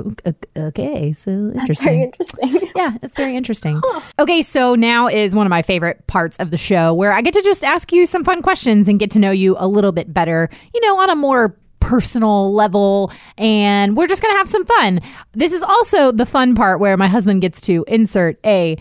[0.58, 1.56] okay, so interesting.
[1.56, 2.72] That's very interesting.
[2.76, 3.82] yeah, it's very interesting.
[3.84, 4.02] Huh.
[4.20, 7.34] Okay, so now is one of my favorite parts of the show where I get
[7.36, 10.14] to just ask you some fun questions and get to know you a little bit
[10.14, 14.66] better, you know, on a more personal level and we're just going to have some
[14.66, 15.00] fun.
[15.32, 18.78] This is also the fun part where my husband gets to insert a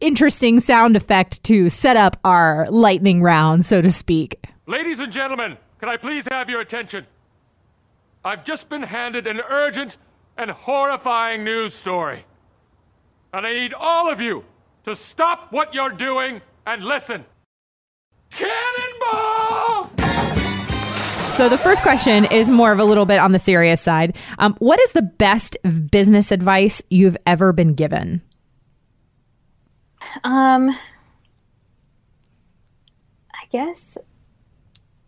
[0.00, 4.44] interesting sound effect to set up our lightning round, so to speak.
[4.66, 7.06] Ladies and gentlemen, can I please have your attention?
[8.22, 9.96] I've just been handed an urgent
[10.36, 12.26] and horrifying news story.
[13.32, 14.44] And I need all of you
[14.84, 17.24] to stop what you're doing and listen.
[18.30, 19.90] Cannonball!
[21.32, 24.18] So the first question is more of a little bit on the serious side.
[24.38, 25.56] Um, what is the best
[25.90, 28.20] business advice you've ever been given?
[30.24, 30.68] Um,
[33.32, 33.96] I guess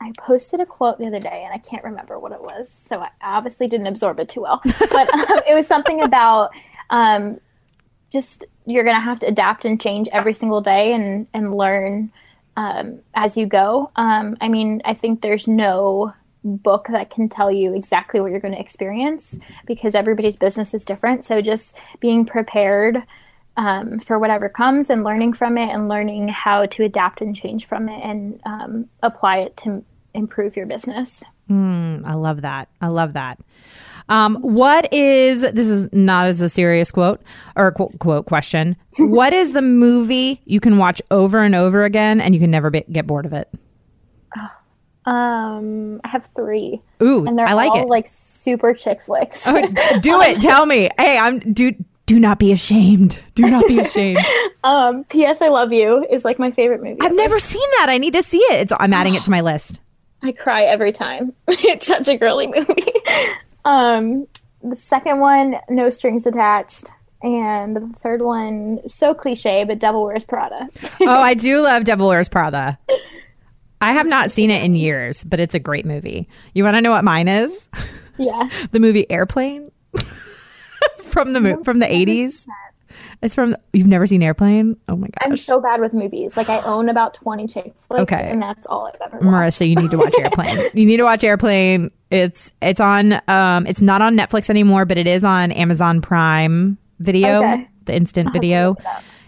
[0.02, 2.74] I posted a quote the other day and I can't remember what it was.
[2.86, 4.60] So I obviously didn't absorb it too well.
[4.90, 6.50] But um, it was something about
[6.90, 7.40] um,
[8.10, 12.12] just you're going to have to adapt and change every single day and, and learn
[12.56, 13.90] um, as you go.
[13.96, 16.12] Um, I mean, I think there's no
[16.44, 20.84] book that can tell you exactly what you're going to experience because everybody's business is
[20.84, 21.24] different.
[21.24, 23.02] So just being prepared.
[23.54, 27.66] Um, for whatever comes and learning from it and learning how to adapt and change
[27.66, 29.84] from it and um, apply it to
[30.14, 31.22] improve your business.
[31.50, 32.68] Mm, I love that.
[32.80, 33.38] I love that.
[34.08, 37.22] Um, what is this is not as a serious quote
[37.56, 38.76] or quote, quote question.
[38.98, 42.70] what is the movie you can watch over and over again and you can never
[42.70, 43.48] be, get bored of it?
[45.04, 46.80] Um, I have three.
[47.02, 47.88] Ooh, and they're I like all it.
[47.88, 49.42] Like super chick flicks.
[49.46, 49.60] oh,
[50.00, 50.40] do it.
[50.40, 50.90] Tell me.
[50.98, 51.72] Hey, I'm do
[52.06, 53.20] do not be ashamed.
[53.34, 54.20] Do not be ashamed.
[54.64, 55.40] um, P.S.
[55.40, 56.98] I Love You is like my favorite movie.
[57.00, 57.86] I've never seen that.
[57.88, 58.60] I need to see it.
[58.60, 59.80] It's, I'm adding it to my list.
[60.22, 61.32] I cry every time.
[61.48, 62.92] it's such a girly movie.
[63.64, 64.26] um,
[64.62, 66.90] the second one, No Strings Attached.
[67.22, 70.68] And the third one, so cliche, but Devil Wears Prada.
[71.02, 72.76] oh, I do love Devil Wears Prada.
[73.80, 76.28] I have not seen it in years, but it's a great movie.
[76.54, 77.68] You want to know what mine is?
[78.18, 78.48] Yeah.
[78.72, 79.68] the movie Airplane
[80.98, 82.46] from the from the 80s.
[83.22, 84.76] It's from you've never seen Airplane?
[84.88, 85.30] Oh my gosh.
[85.30, 86.36] I'm so bad with movies.
[86.36, 88.30] Like I own about 20 chick flicks okay.
[88.30, 89.58] and that's all I've ever watched.
[89.58, 90.70] Marissa, you need to watch Airplane.
[90.74, 91.90] you need to watch Airplane.
[92.10, 96.78] It's it's on um it's not on Netflix anymore, but it is on Amazon Prime
[96.98, 97.68] Video, okay.
[97.86, 98.76] the instant video.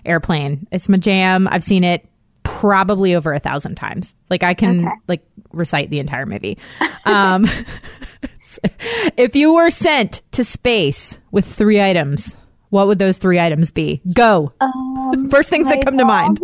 [0.05, 0.67] Airplane.
[0.71, 1.49] It's my jam.
[1.49, 2.07] I've seen it
[2.43, 4.15] probably over a thousand times.
[4.31, 4.97] Like I can okay.
[5.09, 6.59] like recite the entire movie.
[7.05, 7.47] Um
[9.17, 12.37] if you were sent to space with three items,
[12.75, 14.03] what would those three items be?
[14.13, 14.53] Go.
[14.61, 16.41] Um, First things that come dog, to mind.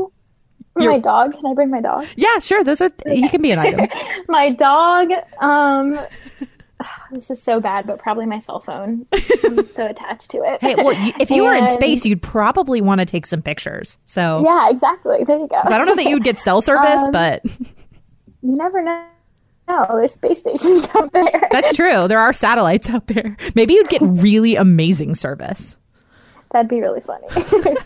[0.76, 1.35] My dog.
[1.35, 2.07] Can I bring my dog?
[2.14, 2.62] Yeah, sure.
[2.62, 2.91] Those are.
[3.05, 3.89] He can be an item.
[4.28, 5.11] my dog.
[5.41, 5.99] Um,
[7.11, 9.07] this is so bad, but probably my cell phone.
[9.12, 10.61] I'm so attached to it.
[10.61, 13.43] Hey, well, you, if you and, were in space, you'd probably want to take some
[13.43, 13.99] pictures.
[14.05, 15.24] So yeah, exactly.
[15.24, 15.61] There you go.
[15.64, 19.05] I don't know that you'd get cell service, um, but you never know.
[19.68, 21.49] No, there's space stations out there.
[21.51, 22.07] That's true.
[22.07, 23.37] There are satellites out there.
[23.57, 25.76] Maybe you'd get really amazing service.
[26.53, 27.26] That'd be really funny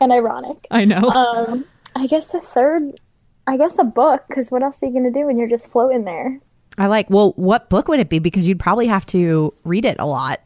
[0.00, 0.66] and ironic.
[0.70, 1.08] I know.
[1.08, 1.64] Um,
[1.96, 3.00] I guess the third,
[3.46, 5.66] I guess a book, because what else are you going to do when you're just
[5.66, 6.38] floating there?
[6.78, 8.18] I like, well, what book would it be?
[8.18, 10.40] Because you'd probably have to read it a lot.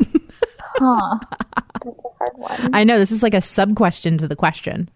[0.76, 1.18] huh.
[1.84, 2.74] That's a hard one.
[2.74, 2.98] I know.
[2.98, 4.90] This is like a sub question to the question.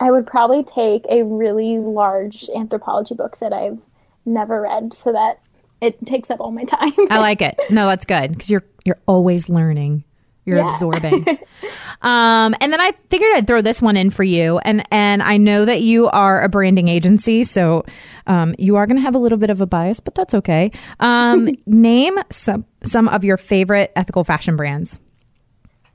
[0.00, 3.80] I would probably take a really large anthropology book that I've
[4.26, 5.40] never read so that
[5.80, 6.92] it takes up all my time.
[7.10, 7.58] I like it.
[7.70, 10.04] No, that's good because you're you're always learning.
[10.44, 10.68] You're Yeah.
[10.68, 11.24] absorbing.
[12.02, 15.36] um, and then I figured I'd throw this one in for you, and and I
[15.36, 17.84] know that you are a branding agency, so
[18.26, 20.70] um, you are going to have a little bit of a bias, but that's okay.
[21.00, 24.98] Um, name some some of your favorite ethical fashion brands,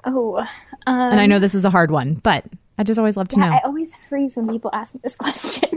[0.06, 0.48] oh, um,
[0.88, 2.46] and I know this is a hard one, but
[2.78, 3.48] I just always love to know.
[3.52, 5.70] I always freeze when people ask me this question.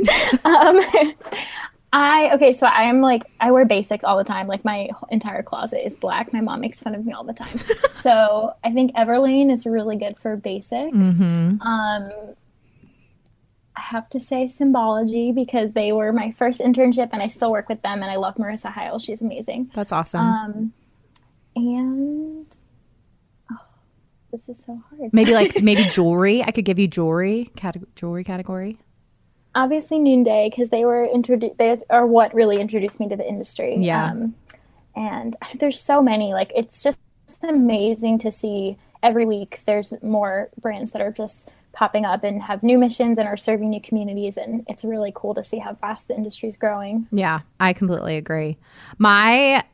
[1.92, 4.46] I okay, so I am like I wear basics all the time.
[4.46, 6.32] Like my entire closet is black.
[6.32, 7.58] My mom makes fun of me all the time.
[8.02, 10.96] so I think Everlane is really good for basics.
[10.96, 11.60] Mm-hmm.
[11.60, 12.34] Um,
[13.76, 17.68] I have to say Symbology because they were my first internship, and I still work
[17.68, 18.02] with them.
[18.02, 19.70] And I love Marissa Heil; she's amazing.
[19.74, 20.20] That's awesome.
[20.20, 20.72] Um,
[21.56, 22.56] and
[23.50, 23.56] oh,
[24.30, 25.12] this is so hard.
[25.12, 26.44] maybe like maybe jewelry.
[26.44, 28.78] I could give you jewelry cate- jewelry category.
[29.54, 31.58] Obviously Noonday because they were introduced.
[31.58, 33.76] They are what really introduced me to the industry.
[33.78, 34.10] Yeah.
[34.10, 34.34] Um,
[34.96, 36.32] and there's so many.
[36.32, 36.98] Like it's just
[37.42, 39.60] amazing to see every week.
[39.66, 43.70] There's more brands that are just popping up and have new missions and are serving
[43.70, 47.06] new communities, and it's really cool to see how fast the industry is growing.
[47.12, 48.58] Yeah, I completely agree.
[48.98, 49.64] My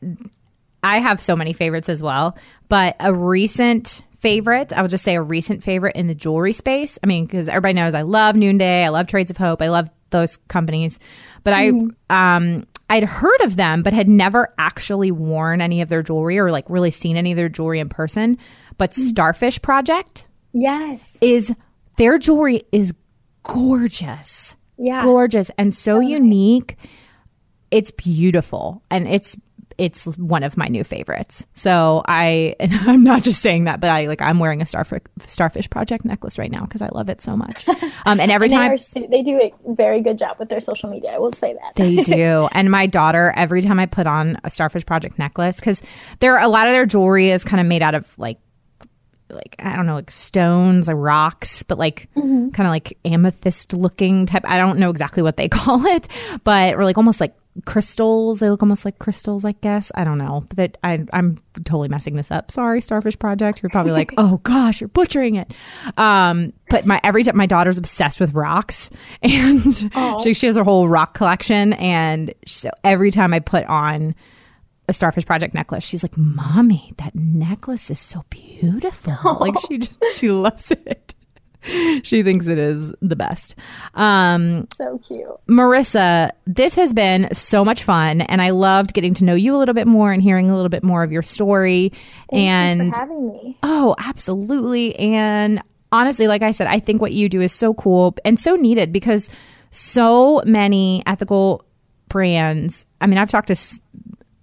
[0.83, 2.37] I have so many favorites as well,
[2.69, 6.99] but a recent favorite, I would just say a recent favorite in the jewelry space.
[7.03, 9.89] I mean, because everybody knows I love Noonday, I love Trades of Hope, I love
[10.11, 10.99] those companies,
[11.45, 11.71] but I
[12.11, 16.51] um I'd heard of them, but had never actually worn any of their jewelry or
[16.53, 18.39] like really seen any of their jewelry in person.
[18.79, 21.17] But Starfish Project Yes.
[21.21, 21.53] is
[21.97, 22.95] their jewelry is
[23.43, 25.03] gorgeous Yeah.
[25.03, 26.77] gorgeous and so unique.
[27.71, 29.37] It's beautiful and it's
[29.79, 31.47] it's one of my new favorites.
[31.55, 35.03] So I and I'm not just saying that, but I like I'm wearing a starfish
[35.27, 37.67] starfish project necklace right now because I love it so much.
[38.07, 40.89] Um, and every They, time su- they do a very good job with their social
[40.89, 41.11] media.
[41.13, 41.73] I will say that.
[41.75, 42.49] they do.
[42.53, 45.83] And my daughter, every time I put on a Starfish Project necklace, because
[46.21, 48.39] there a lot of their jewelry is kind of made out of like
[49.29, 54.25] like I don't know, like stones, like rocks, but like kind of like amethyst looking
[54.27, 54.45] type.
[54.47, 56.07] I don't know exactly what they call it,
[56.45, 57.35] but or like almost like
[57.65, 58.41] crystals.
[58.41, 59.91] They look almost like crystals, I guess.
[59.95, 60.45] I don't know.
[60.49, 62.51] But that I I'm totally messing this up.
[62.51, 63.63] Sorry, Starfish Project.
[63.63, 65.53] You're probably like, oh gosh, you're butchering it.
[65.97, 68.91] Um, but my every time my daughter's obsessed with rocks,
[69.23, 69.63] and
[70.23, 74.15] she she has her whole rock collection, and so every time I put on
[74.89, 75.85] a Starfish Project necklace.
[75.85, 81.15] She's like, "Mommy, that necklace is so beautiful." Like she just she loves it.
[82.03, 83.57] she thinks it is the best.
[83.95, 85.27] Um, so cute.
[85.49, 89.59] Marissa, this has been so much fun, and I loved getting to know you a
[89.59, 91.91] little bit more and hearing a little bit more of your story.
[92.31, 93.59] Thank and you for having me.
[93.63, 94.97] Oh, absolutely.
[94.97, 95.61] And
[95.93, 98.93] honestly, like I said, I think what you do is so cool and so needed
[98.93, 99.31] because
[99.71, 101.65] so many ethical
[102.09, 102.87] brands.
[103.01, 103.81] I mean, I've talked to s-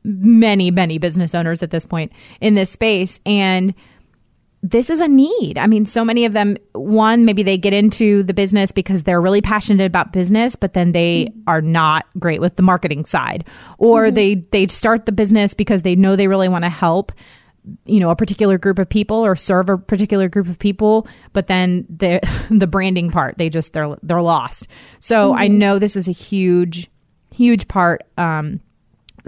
[0.03, 2.11] many, many business owners at this point
[2.41, 3.73] in this space, and
[4.63, 5.57] this is a need.
[5.57, 9.21] I mean, so many of them, one, maybe they get into the business because they're
[9.21, 11.41] really passionate about business, but then they mm-hmm.
[11.47, 13.45] are not great with the marketing side.
[13.77, 14.15] Or mm-hmm.
[14.15, 17.11] they they start the business because they know they really want to help
[17.85, 21.47] you know a particular group of people or serve a particular group of people but
[21.47, 24.67] then the the branding part they just they're they're lost
[24.99, 25.59] so i mm-hmm.
[25.59, 26.91] know this is a huge
[27.31, 28.59] huge part um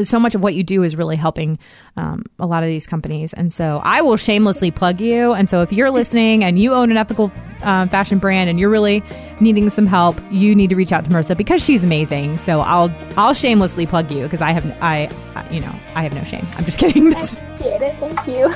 [0.04, 1.58] so much of what you do is really helping
[1.98, 3.34] um, a lot of these companies.
[3.34, 5.34] And so i will shamelessly plug you.
[5.34, 7.32] And so if you're listening and you own an ethical
[7.62, 9.02] um, fashion brand and you're really
[9.40, 12.38] needing some help you need to reach out to marissa because she's amazing.
[12.38, 16.14] So i'll i'll shamelessly plug you because i have i I- you know i have
[16.14, 16.48] no shame.
[16.56, 17.10] I'm just kidding.
[17.12, 18.00] Get it?
[18.00, 18.54] Thank you.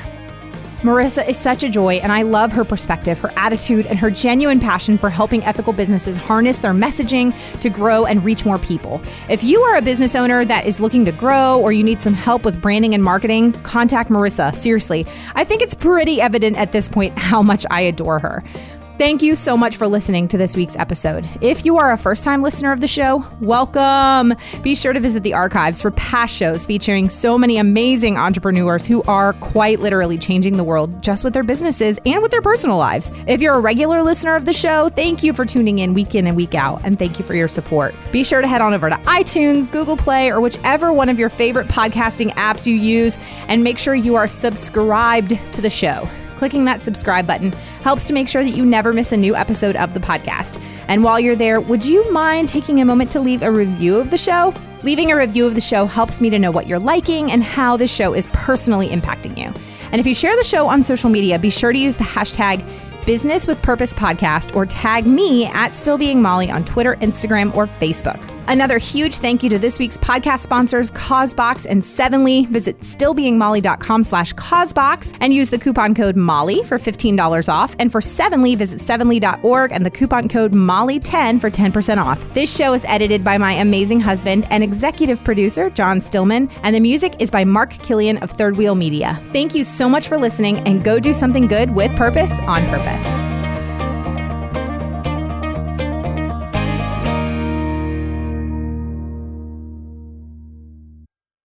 [0.82, 4.62] Marissa is such a joy, and I love her perspective, her attitude, and her genuine
[4.62, 9.02] passion for helping ethical businesses harness their messaging to grow and reach more people.
[9.28, 12.14] If you are a business owner that is looking to grow or you need some
[12.14, 14.56] help with branding and marketing, contact Marissa.
[14.56, 15.06] Seriously,
[15.36, 18.42] I think it's pretty evident at this point how much I adore her.
[19.00, 21.26] Thank you so much for listening to this week's episode.
[21.40, 24.34] If you are a first time listener of the show, welcome.
[24.62, 29.02] Be sure to visit the archives for past shows featuring so many amazing entrepreneurs who
[29.04, 33.10] are quite literally changing the world just with their businesses and with their personal lives.
[33.26, 36.28] If you're a regular listener of the show, thank you for tuning in week in
[36.28, 37.96] and week out, and thank you for your support.
[38.12, 41.30] Be sure to head on over to iTunes, Google Play, or whichever one of your
[41.30, 46.06] favorite podcasting apps you use, and make sure you are subscribed to the show.
[46.40, 47.52] Clicking that subscribe button
[47.84, 50.58] helps to make sure that you never miss a new episode of the podcast.
[50.88, 54.10] And while you're there, would you mind taking a moment to leave a review of
[54.10, 54.54] the show?
[54.84, 57.76] Leaving a review of the show helps me to know what you're liking and how
[57.76, 59.54] the show is personally impacting you.
[59.92, 62.66] And if you share the show on social media, be sure to use the hashtag
[63.06, 67.68] Business with Purpose Podcast or tag me at Still Being Molly on Twitter, Instagram, or
[67.82, 68.39] Facebook.
[68.50, 72.48] Another huge thank you to this week's podcast sponsors, Causebox and Sevenly.
[72.48, 77.76] Visit stillbeingmolly.com slash causebox and use the coupon code MOLLY for $15 off.
[77.78, 82.34] And for Sevenly, visit sevenly.org and the coupon code MOLLY10 for 10% off.
[82.34, 86.80] This show is edited by my amazing husband and executive producer, John Stillman, and the
[86.80, 89.22] music is by Mark Killian of Third Wheel Media.
[89.32, 93.39] Thank you so much for listening and go do something good with purpose on purpose.